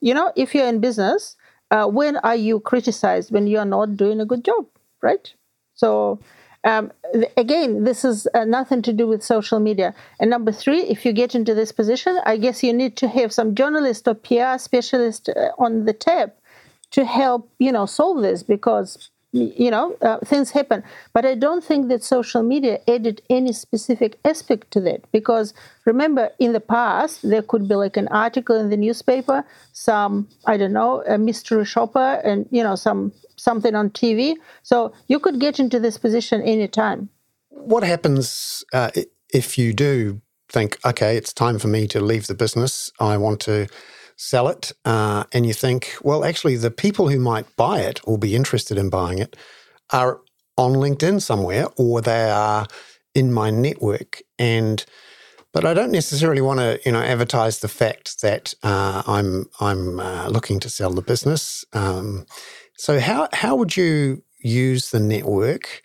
You 0.00 0.14
know, 0.14 0.32
if 0.36 0.54
you're 0.54 0.68
in 0.68 0.80
business, 0.80 1.36
uh, 1.70 1.86
when 1.86 2.18
are 2.18 2.36
you 2.36 2.60
criticized 2.60 3.32
when 3.32 3.46
you 3.46 3.58
are 3.58 3.64
not 3.64 3.96
doing 3.96 4.20
a 4.20 4.26
good 4.26 4.44
job, 4.44 4.66
right? 5.00 5.32
So 5.74 6.20
um, 6.64 6.92
again, 7.36 7.84
this 7.84 8.04
is 8.04 8.26
uh, 8.34 8.44
nothing 8.44 8.82
to 8.82 8.92
do 8.92 9.06
with 9.06 9.22
social 9.22 9.60
media. 9.60 9.94
And 10.18 10.30
number 10.30 10.52
three, 10.52 10.82
if 10.82 11.04
you 11.04 11.12
get 11.12 11.34
into 11.34 11.54
this 11.54 11.72
position, 11.72 12.18
I 12.24 12.36
guess 12.38 12.62
you 12.62 12.72
need 12.72 12.96
to 12.98 13.08
have 13.08 13.32
some 13.32 13.54
journalist 13.54 14.08
or 14.08 14.14
PR 14.14 14.58
specialist 14.58 15.28
uh, 15.28 15.50
on 15.58 15.84
the 15.84 15.92
tab 15.92 16.32
to 16.92 17.04
help, 17.04 17.50
you 17.58 17.72
know, 17.72 17.86
solve 17.86 18.22
this 18.22 18.42
because 18.42 19.10
you 19.34 19.70
know 19.70 19.96
uh, 20.00 20.18
things 20.24 20.52
happen. 20.52 20.82
But 21.12 21.26
i 21.26 21.34
don't 21.34 21.64
think 21.64 21.88
that 21.88 22.04
social 22.04 22.42
media 22.42 22.78
added 22.86 23.20
any 23.28 23.52
specific 23.52 24.18
aspect 24.24 24.70
to 24.72 24.80
that. 24.82 25.10
Because 25.12 25.52
remember 25.84 26.30
in 26.38 26.52
the 26.52 26.60
past 26.60 27.28
there 27.28 27.42
could 27.42 27.68
be 27.68 27.74
like 27.74 27.96
an 27.96 28.08
article 28.08 28.56
in 28.56 28.70
the 28.70 28.76
newspaper 28.76 29.44
some 29.72 30.28
i 30.46 30.56
don't 30.56 30.72
know 30.72 31.02
a 31.06 31.18
mystery 31.18 31.64
shopper 31.64 32.20
and 32.24 32.46
you 32.50 32.62
know 32.62 32.76
some 32.76 33.12
something 33.36 33.74
on 33.74 33.90
tv 33.90 34.34
so 34.62 34.92
you 35.08 35.18
could 35.18 35.40
get 35.40 35.58
into 35.58 35.78
this 35.80 35.98
position 35.98 36.40
anytime. 36.42 37.08
What 37.50 37.82
happens 37.82 38.64
uh, 38.72 38.90
if 39.32 39.58
you 39.58 39.72
do 39.72 40.20
think 40.48 40.78
okay 40.84 41.16
it's 41.16 41.32
time 41.32 41.58
for 41.58 41.68
me 41.68 41.88
to 41.88 42.00
leave 42.00 42.26
the 42.28 42.34
business. 42.34 42.92
I 43.00 43.16
want 43.16 43.40
to 43.40 43.66
sell 44.16 44.48
it, 44.48 44.72
uh, 44.84 45.24
and 45.32 45.46
you 45.46 45.52
think, 45.52 45.94
well, 46.02 46.24
actually, 46.24 46.56
the 46.56 46.70
people 46.70 47.08
who 47.08 47.18
might 47.18 47.56
buy 47.56 47.80
it 47.80 48.00
or 48.04 48.18
be 48.18 48.34
interested 48.34 48.78
in 48.78 48.90
buying 48.90 49.18
it 49.18 49.36
are 49.90 50.20
on 50.56 50.72
LinkedIn 50.72 51.20
somewhere, 51.20 51.66
or 51.76 52.00
they 52.00 52.30
are 52.30 52.66
in 53.14 53.32
my 53.32 53.50
network 53.50 54.22
and 54.38 54.84
but 55.54 55.64
I 55.64 55.72
don't 55.72 55.92
necessarily 55.92 56.40
want 56.40 56.58
to, 56.58 56.80
you 56.84 56.90
know, 56.90 57.00
advertise 57.00 57.60
the 57.60 57.68
fact 57.68 58.20
that 58.22 58.54
uh, 58.64 59.04
I'm 59.06 59.46
I'm 59.60 60.00
uh, 60.00 60.28
looking 60.28 60.58
to 60.60 60.68
sell 60.68 60.90
the 60.90 61.00
business. 61.00 61.64
Um, 61.72 62.26
so 62.76 62.98
how 62.98 63.28
how 63.32 63.54
would 63.54 63.76
you 63.76 64.24
use 64.40 64.90
the 64.90 64.98
network 64.98 65.82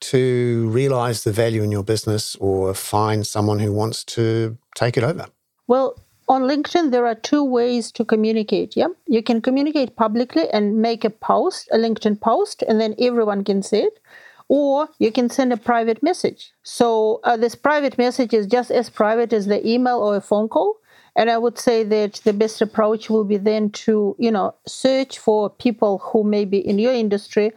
to 0.00 0.68
realize 0.68 1.24
the 1.24 1.32
value 1.32 1.62
in 1.64 1.72
your 1.72 1.82
business 1.82 2.36
or 2.36 2.72
find 2.72 3.26
someone 3.26 3.58
who 3.58 3.72
wants 3.72 4.04
to 4.04 4.56
take 4.76 4.96
it 4.96 5.02
over? 5.02 5.26
Well, 5.66 5.98
on 6.30 6.42
LinkedIn, 6.42 6.92
there 6.92 7.06
are 7.06 7.16
two 7.16 7.42
ways 7.42 7.90
to 7.92 8.04
communicate. 8.04 8.76
Yeah, 8.76 8.86
you 9.06 9.22
can 9.22 9.42
communicate 9.42 9.96
publicly 9.96 10.48
and 10.48 10.80
make 10.80 11.04
a 11.04 11.10
post, 11.10 11.68
a 11.72 11.76
LinkedIn 11.76 12.20
post, 12.20 12.62
and 12.62 12.80
then 12.80 12.94
everyone 12.98 13.42
can 13.44 13.62
see 13.62 13.80
it 13.80 13.98
or 14.50 14.88
you 14.98 15.12
can 15.12 15.30
send 15.30 15.52
a 15.52 15.56
private 15.56 16.02
message. 16.02 16.52
So 16.64 17.20
uh, 17.22 17.36
this 17.36 17.54
private 17.54 17.96
message 17.96 18.34
is 18.34 18.48
just 18.48 18.72
as 18.72 18.90
private 18.90 19.32
as 19.32 19.46
the 19.46 19.64
email 19.66 19.98
or 19.98 20.16
a 20.16 20.20
phone 20.20 20.48
call. 20.48 20.76
And 21.14 21.30
I 21.30 21.38
would 21.38 21.56
say 21.56 21.84
that 21.84 22.14
the 22.24 22.32
best 22.32 22.60
approach 22.60 23.08
will 23.08 23.22
be 23.22 23.36
then 23.36 23.70
to, 23.84 24.16
you 24.18 24.32
know, 24.32 24.54
search 24.66 25.20
for 25.20 25.50
people 25.50 25.98
who 25.98 26.24
may 26.24 26.44
be 26.44 26.58
in 26.58 26.80
your 26.80 26.92
industry. 26.92 27.52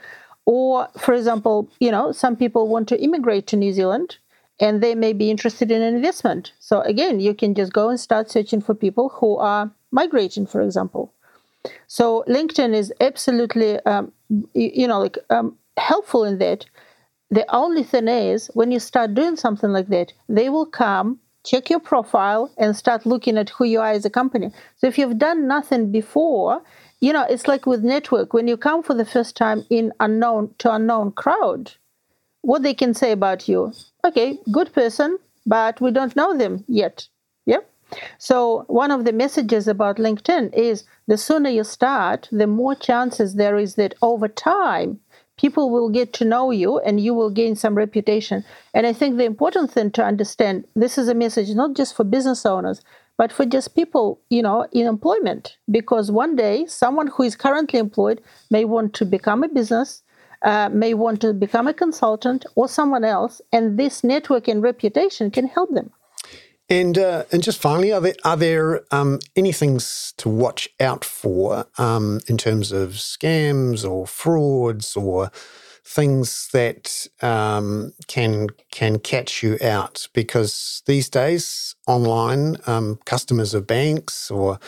Or, 0.46 0.88
for 1.00 1.16
example, 1.16 1.68
you 1.80 1.90
know, 1.90 2.12
some 2.12 2.36
people 2.36 2.68
want 2.68 2.88
to 2.90 3.02
immigrate 3.02 3.48
to 3.48 3.56
New 3.56 3.74
Zealand 3.74 4.18
and 4.60 4.82
they 4.82 4.96
may 4.96 5.14
be 5.14 5.32
interested 5.32 5.72
in 5.72 5.82
an 5.82 5.96
investment. 5.96 6.54
So 6.60 6.82
again, 6.82 7.20
you 7.20 7.34
can 7.34 7.56
just 7.56 7.74
go 7.74 7.90
and 7.90 8.00
start 8.00 8.30
searching 8.30 8.62
for 8.62 8.74
people 8.74 9.10
who 9.10 9.38
are 9.38 9.72
migrating, 9.92 10.46
for 10.46 10.62
example. 10.62 11.14
So 11.88 12.24
LinkedIn 12.28 12.74
is 12.74 12.94
absolutely, 13.00 13.80
um, 13.82 14.12
you 14.54 14.88
know, 14.88 15.00
like 15.00 15.18
um, 15.30 15.58
helpful 15.78 16.24
in 16.24 16.38
that. 16.40 16.66
The 17.30 17.46
only 17.56 17.84
thing 17.84 18.08
is, 18.08 18.52
when 18.54 18.72
you 18.72 18.80
start 18.80 19.16
doing 19.16 19.36
something 19.38 19.72
like 19.72 19.88
that, 19.88 20.14
they 20.30 20.50
will 20.50 20.66
come, 20.68 21.20
check 21.44 21.70
your 21.70 21.80
profile, 21.80 22.52
and 22.58 22.76
start 22.76 23.06
looking 23.06 23.38
at 23.38 23.50
who 23.50 23.66
you 23.66 23.80
are 23.80 23.92
as 23.92 24.06
a 24.06 24.10
company. 24.10 24.52
So 24.78 24.88
if 24.88 24.98
you've 24.98 25.18
done 25.18 25.48
nothing 25.48 25.92
before, 25.92 26.62
you 27.00 27.12
know, 27.12 27.24
it's 27.24 27.48
like 27.48 27.66
with 27.66 27.84
network. 27.84 28.34
When 28.34 28.48
you 28.48 28.56
come 28.56 28.84
for 28.84 28.94
the 28.94 29.06
first 29.06 29.36
time 29.36 29.66
in 29.70 29.92
unknown 30.00 30.54
to 30.60 30.74
unknown 30.74 31.12
crowd, 31.14 31.72
what 32.42 32.62
they 32.62 32.74
can 32.74 32.94
say 32.94 33.12
about 33.12 33.48
you? 33.48 33.74
Okay, 34.06 34.38
good 34.52 34.74
person, 34.74 35.18
but 35.46 35.80
we 35.80 35.92
don't 35.92 36.16
know 36.16 36.38
them 36.38 36.66
yet. 36.68 37.08
Yeah. 37.46 37.60
So 38.18 38.66
one 38.68 38.92
of 38.92 39.06
the 39.06 39.14
messages 39.14 39.68
about 39.68 39.98
LinkedIn 39.98 40.54
is 40.54 40.84
the 41.08 41.18
sooner 41.18 41.50
you 41.50 41.64
start, 41.64 42.28
the 42.32 42.48
more 42.48 42.76
chances 42.76 43.36
there 43.36 43.58
is 43.58 43.76
that 43.76 43.96
over 44.02 44.28
time 44.28 45.00
people 45.38 45.70
will 45.70 45.90
get 45.90 46.14
to 46.14 46.26
know 46.26 46.52
you 46.52 46.80
and 46.80 47.00
you 47.00 47.14
will 47.14 47.30
gain 47.30 47.56
some 47.56 47.76
reputation. 47.76 48.44
And 48.74 48.86
I 48.86 48.94
think 48.94 49.18
the 49.18 49.26
important 49.26 49.72
thing 49.72 49.92
to 49.92 50.04
understand 50.04 50.66
this 50.76 50.98
is 50.98 51.08
a 51.08 51.16
message 51.16 51.50
not 51.50 51.74
just 51.76 51.96
for 51.96 52.04
business 52.04 52.46
owners, 52.46 52.82
but 53.18 53.32
for 53.32 53.46
just 53.46 53.76
people, 53.76 54.20
you 54.30 54.42
know, 54.42 54.68
in 54.72 54.86
employment. 54.86 55.58
Because 55.70 56.12
one 56.12 56.36
day, 56.36 56.66
someone 56.66 57.08
who 57.08 57.24
is 57.24 57.36
currently 57.36 57.80
employed 57.80 58.22
may 58.52 58.66
want 58.66 58.94
to 58.96 59.06
become 59.06 59.44
a 59.44 59.48
business, 59.48 60.03
uh, 60.44 60.70
may 60.72 60.94
want 60.94 61.22
to 61.22 61.34
become 61.34 61.68
a 61.68 61.74
consultant 61.74 62.46
or 62.56 62.68
someone 62.68 63.04
else, 63.04 63.42
and 63.52 63.78
this 63.78 64.04
network 64.04 64.48
and 64.48 64.62
reputation 64.62 65.32
can 65.32 65.48
help 65.48 65.74
them. 65.74 65.92
And 66.70 66.98
uh, 66.98 67.24
and 67.32 67.44
just 67.44 67.62
finally, 67.62 67.92
are 67.92 68.02
there 68.02 68.16
are 68.24 68.38
there 68.38 68.82
um, 68.92 69.20
any 69.36 69.52
things 69.52 70.14
to 70.18 70.30
watch 70.30 70.70
out 70.80 71.04
for 71.04 71.66
um, 71.78 72.22
in 72.28 72.38
terms 72.38 72.72
of 72.72 72.92
scams 72.92 73.90
or 73.90 74.08
frauds 74.08 74.96
or 74.96 75.30
things 75.86 76.50
that 76.54 77.06
um, 77.22 77.92
can 78.08 78.48
can 78.72 79.00
catch 79.00 79.44
you 79.44 79.58
out? 79.62 80.08
Because 80.14 80.82
these 80.86 81.10
days, 81.10 81.76
online 81.86 82.58
um, 82.66 82.98
customers 83.06 83.54
of 83.54 83.68
banks 83.68 84.32
or 84.32 84.60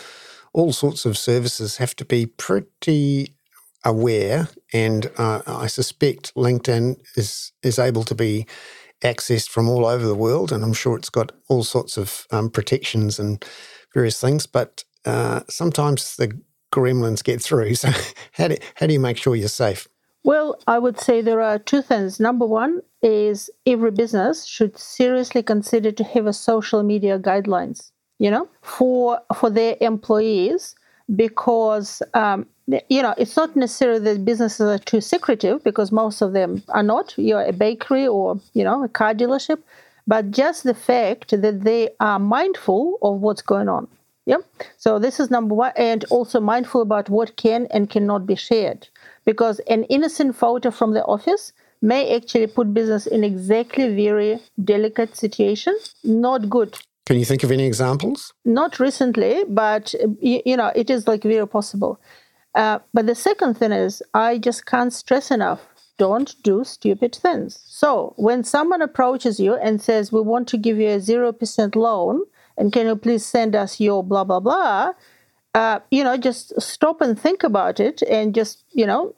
all 0.52 0.72
sorts 0.72 1.06
of 1.06 1.18
services 1.18 1.78
have 1.78 1.96
to 1.96 2.04
be 2.04 2.26
pretty 2.26 3.35
aware, 3.86 4.48
and 4.72 5.10
uh, 5.16 5.42
I 5.46 5.68
suspect 5.68 6.34
LinkedIn 6.34 7.00
is 7.16 7.52
is 7.62 7.78
able 7.78 8.04
to 8.04 8.14
be 8.14 8.46
accessed 9.02 9.48
from 9.48 9.68
all 9.68 9.86
over 9.86 10.06
the 10.06 10.14
world, 10.14 10.52
and 10.52 10.62
I'm 10.64 10.74
sure 10.74 10.98
it's 10.98 11.10
got 11.10 11.32
all 11.48 11.64
sorts 11.64 11.96
of 11.96 12.26
um, 12.30 12.50
protections 12.50 13.18
and 13.18 13.42
various 13.94 14.20
things. 14.20 14.46
But 14.46 14.84
uh, 15.06 15.40
sometimes 15.48 16.16
the 16.16 16.38
gremlins 16.74 17.24
get 17.24 17.40
through. 17.40 17.74
So 17.76 17.90
how 18.32 18.48
do 18.48 18.56
how 18.74 18.86
do 18.86 18.92
you 18.92 19.00
make 19.00 19.16
sure 19.16 19.36
you're 19.36 19.48
safe? 19.48 19.88
Well, 20.24 20.60
I 20.66 20.80
would 20.80 20.98
say 20.98 21.20
there 21.20 21.40
are 21.40 21.58
two 21.58 21.82
things. 21.82 22.18
Number 22.18 22.46
one 22.46 22.80
is 23.00 23.48
every 23.64 23.92
business 23.92 24.44
should 24.44 24.76
seriously 24.76 25.42
consider 25.44 25.92
to 25.92 26.02
have 26.02 26.26
a 26.26 26.32
social 26.32 26.82
media 26.82 27.20
guidelines, 27.20 27.92
you 28.18 28.30
know, 28.32 28.48
for 28.62 29.20
for 29.38 29.48
their 29.50 29.76
employees 29.80 30.74
because 31.14 32.02
um, 32.14 32.46
you 32.88 33.02
know, 33.02 33.14
it's 33.16 33.36
not 33.36 33.54
necessarily 33.54 34.00
that 34.00 34.24
businesses 34.24 34.68
are 34.68 34.78
too 34.78 35.00
secretive 35.00 35.62
because 35.62 35.92
most 35.92 36.20
of 36.20 36.32
them 36.32 36.62
are 36.68 36.82
not. 36.82 37.14
You're 37.16 37.44
a 37.44 37.52
bakery 37.52 38.06
or, 38.06 38.40
you 38.54 38.64
know, 38.64 38.82
a 38.82 38.88
car 38.88 39.14
dealership, 39.14 39.62
but 40.06 40.30
just 40.30 40.64
the 40.64 40.74
fact 40.74 41.30
that 41.30 41.62
they 41.62 41.90
are 42.00 42.18
mindful 42.18 42.98
of 43.02 43.20
what's 43.20 43.42
going 43.42 43.68
on. 43.68 43.88
Yeah. 44.24 44.38
So 44.76 44.98
this 44.98 45.20
is 45.20 45.30
number 45.30 45.54
one, 45.54 45.72
and 45.76 46.04
also 46.10 46.40
mindful 46.40 46.80
about 46.82 47.08
what 47.08 47.36
can 47.36 47.68
and 47.70 47.88
cannot 47.88 48.26
be 48.26 48.34
shared, 48.34 48.88
because 49.24 49.60
an 49.68 49.84
innocent 49.84 50.34
photo 50.34 50.72
from 50.72 50.94
the 50.94 51.04
office 51.04 51.52
may 51.80 52.16
actually 52.16 52.48
put 52.48 52.74
business 52.74 53.06
in 53.06 53.22
exactly 53.22 53.94
very 53.94 54.40
delicate 54.64 55.16
situation. 55.16 55.76
Not 56.02 56.50
good. 56.50 56.76
Can 57.04 57.20
you 57.20 57.24
think 57.24 57.44
of 57.44 57.52
any 57.52 57.66
examples? 57.66 58.32
Not 58.44 58.80
recently, 58.80 59.44
but 59.48 59.94
you 60.20 60.56
know, 60.56 60.72
it 60.74 60.90
is 60.90 61.06
like 61.06 61.22
very 61.22 61.46
possible. 61.46 62.00
Uh, 62.56 62.80
but 62.92 63.06
the 63.06 63.14
second 63.14 63.54
thing 63.54 63.70
is, 63.70 64.02
I 64.14 64.38
just 64.38 64.66
can't 64.66 64.92
stress 64.92 65.30
enough 65.30 65.68
don't 65.98 66.34
do 66.42 66.64
stupid 66.64 67.14
things. 67.14 67.58
So 67.66 68.14
when 68.16 68.44
someone 68.44 68.82
approaches 68.82 69.40
you 69.40 69.54
and 69.54 69.80
says, 69.80 70.12
We 70.12 70.20
want 70.20 70.48
to 70.48 70.58
give 70.58 70.78
you 70.78 70.88
a 70.88 70.98
0% 70.98 71.76
loan, 71.76 72.22
and 72.56 72.72
can 72.72 72.86
you 72.86 72.96
please 72.96 73.24
send 73.24 73.54
us 73.54 73.80
your 73.80 74.02
blah, 74.02 74.24
blah, 74.24 74.40
blah, 74.40 74.92
uh, 75.54 75.80
you 75.90 76.04
know, 76.04 76.16
just 76.16 76.60
stop 76.60 77.00
and 77.00 77.18
think 77.18 77.42
about 77.42 77.80
it 77.80 78.02
and 78.02 78.34
just, 78.34 78.64
you 78.72 78.86
know, 78.86 79.14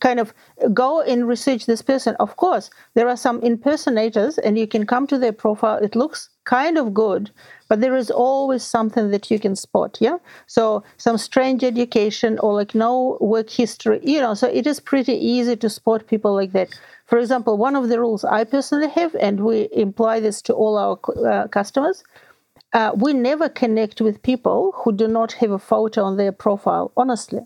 kind 0.00 0.20
of 0.20 0.32
go 0.72 1.00
and 1.02 1.26
research 1.26 1.66
this 1.66 1.82
person. 1.82 2.16
Of 2.20 2.36
course, 2.36 2.70
there 2.94 3.08
are 3.08 3.16
some 3.16 3.40
impersonators, 3.40 4.38
and 4.38 4.58
you 4.58 4.66
can 4.66 4.86
come 4.86 5.06
to 5.08 5.18
their 5.18 5.32
profile. 5.32 5.78
It 5.78 5.96
looks 5.96 6.28
kind 6.44 6.78
of 6.78 6.94
good, 6.94 7.30
but 7.68 7.80
there 7.80 7.96
is 7.96 8.10
always 8.10 8.62
something 8.62 9.10
that 9.10 9.30
you 9.30 9.38
can 9.38 9.56
spot. 9.56 9.98
Yeah. 10.00 10.18
So 10.46 10.84
some 10.96 11.18
strange 11.18 11.64
education 11.64 12.38
or 12.38 12.54
like 12.54 12.74
no 12.74 13.18
work 13.20 13.50
history, 13.50 14.00
you 14.02 14.20
know, 14.20 14.34
so 14.34 14.46
it 14.48 14.66
is 14.66 14.80
pretty 14.80 15.14
easy 15.14 15.56
to 15.56 15.68
spot 15.68 16.06
people 16.06 16.34
like 16.34 16.52
that. 16.52 16.68
For 17.06 17.18
example, 17.18 17.56
one 17.56 17.76
of 17.76 17.88
the 17.88 18.00
rules 18.00 18.24
I 18.24 18.44
personally 18.44 18.88
have, 18.90 19.14
and 19.16 19.40
we 19.40 19.68
imply 19.72 20.20
this 20.20 20.42
to 20.42 20.54
all 20.54 20.76
our 20.76 20.98
uh, 21.28 21.48
customers, 21.48 22.04
uh, 22.72 22.92
we 22.96 23.12
never 23.12 23.48
connect 23.48 24.00
with 24.00 24.22
people 24.22 24.72
who 24.76 24.92
do 24.92 25.08
not 25.08 25.32
have 25.32 25.50
a 25.50 25.58
photo 25.58 26.02
on 26.02 26.16
their 26.16 26.32
profile, 26.32 26.92
honestly. 26.96 27.40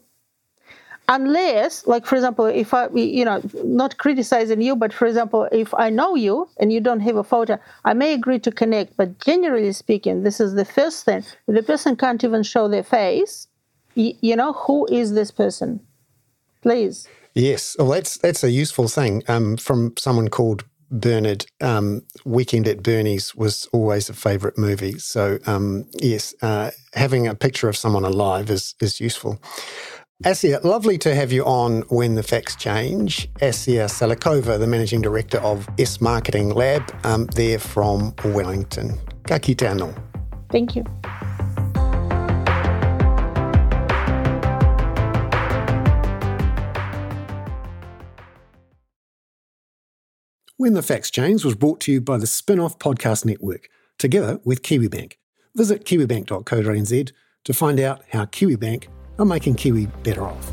Unless, 1.11 1.89
like, 1.89 2.07
for 2.07 2.15
example, 2.15 2.45
if 2.47 2.73
I, 2.73 2.89
you 2.91 3.25
know, 3.25 3.43
not 3.65 3.99
criticizing 3.99 4.63
you, 4.63 4.77
but 4.77 4.93
for 4.93 5.07
example, 5.09 5.49
if 5.51 5.75
I 5.75 5.91
know 5.91 6.15
you 6.15 6.49
and 6.61 6.73
you 6.73 6.81
don't 6.81 7.01
have 7.01 7.17
a 7.17 7.25
photo, 7.25 7.59
I 7.85 7.95
may 7.95 8.15
agree 8.15 8.39
to 8.39 8.53
connect. 8.53 8.97
But 8.97 9.19
generally 9.19 9.73
speaking, 9.73 10.23
this 10.23 10.39
is 10.39 10.55
the 10.55 10.65
first 10.65 11.05
thing. 11.05 11.25
The 11.49 11.65
person 11.65 11.97
can't 11.97 12.23
even 12.23 12.45
show 12.45 12.69
their 12.69 12.85
face, 12.85 13.49
you, 13.97 14.37
know, 14.37 14.53
who 14.53 14.87
is 14.87 15.13
this 15.13 15.33
person? 15.33 15.81
Please. 16.63 17.09
Yes, 17.35 17.75
well, 17.77 17.89
that's 17.89 18.19
that's 18.19 18.45
a 18.45 18.51
useful 18.51 18.87
thing 18.87 19.25
um, 19.27 19.57
from 19.57 19.95
someone 19.99 20.29
called 20.29 20.65
Bernard, 20.91 21.47
um, 21.61 22.03
Weekend 22.25 22.67
at 22.67 22.83
Bernie's 22.83 23.35
was 23.35 23.69
always 23.73 24.09
a 24.09 24.15
favourite 24.15 24.59
movie. 24.59 24.99
So 24.99 25.39
um, 25.47 25.87
yes, 25.95 26.35
uh, 26.43 26.73
having 26.95 27.29
a 27.29 27.35
picture 27.35 27.69
of 27.69 27.77
someone 27.77 28.05
alive 28.05 28.51
is 28.51 28.75
is 28.81 29.01
useful. 29.01 29.41
Assia, 30.25 30.63
lovely 30.63 30.99
to 30.99 31.15
have 31.15 31.33
you 31.33 31.47
on 31.47 31.81
When 31.89 32.15
the 32.15 32.23
Facts 32.23 32.55
Change. 32.55 33.33
Assia 33.37 33.87
Salikhova, 33.89 34.59
the 34.59 34.67
Managing 34.67 35.01
Director 35.01 35.39
of 35.39 35.67
Smarketing 35.79 36.55
Lab, 36.55 36.83
um, 37.05 37.25
there 37.29 37.59
from 37.59 38.15
Wellington. 38.23 38.99
Ka. 39.25 39.39
Thank 39.39 40.77
you. 40.77 40.85
When 50.59 50.75
the 50.75 50.83
Facts 50.83 51.11
Change 51.11 51.47
was 51.47 51.55
brought 51.55 51.81
to 51.81 51.93
you 51.93 52.03
by 52.03 52.19
the 52.19 52.27
Spinoff 52.27 52.79
Podcast 52.79 53.25
Network, 53.25 53.71
together 53.97 54.39
with 54.45 54.61
KiwiBank. 54.61 55.15
Visit 55.57 55.87
kiwibank.co.nz 55.87 57.13
to 57.45 57.55
find 57.55 57.81
out 57.81 58.03
how 58.11 58.27
KiwiBank 58.27 58.89
are 59.21 59.27
making 59.27 59.55
Kiwi 59.55 59.87
better 60.03 60.27
off. 60.27 60.53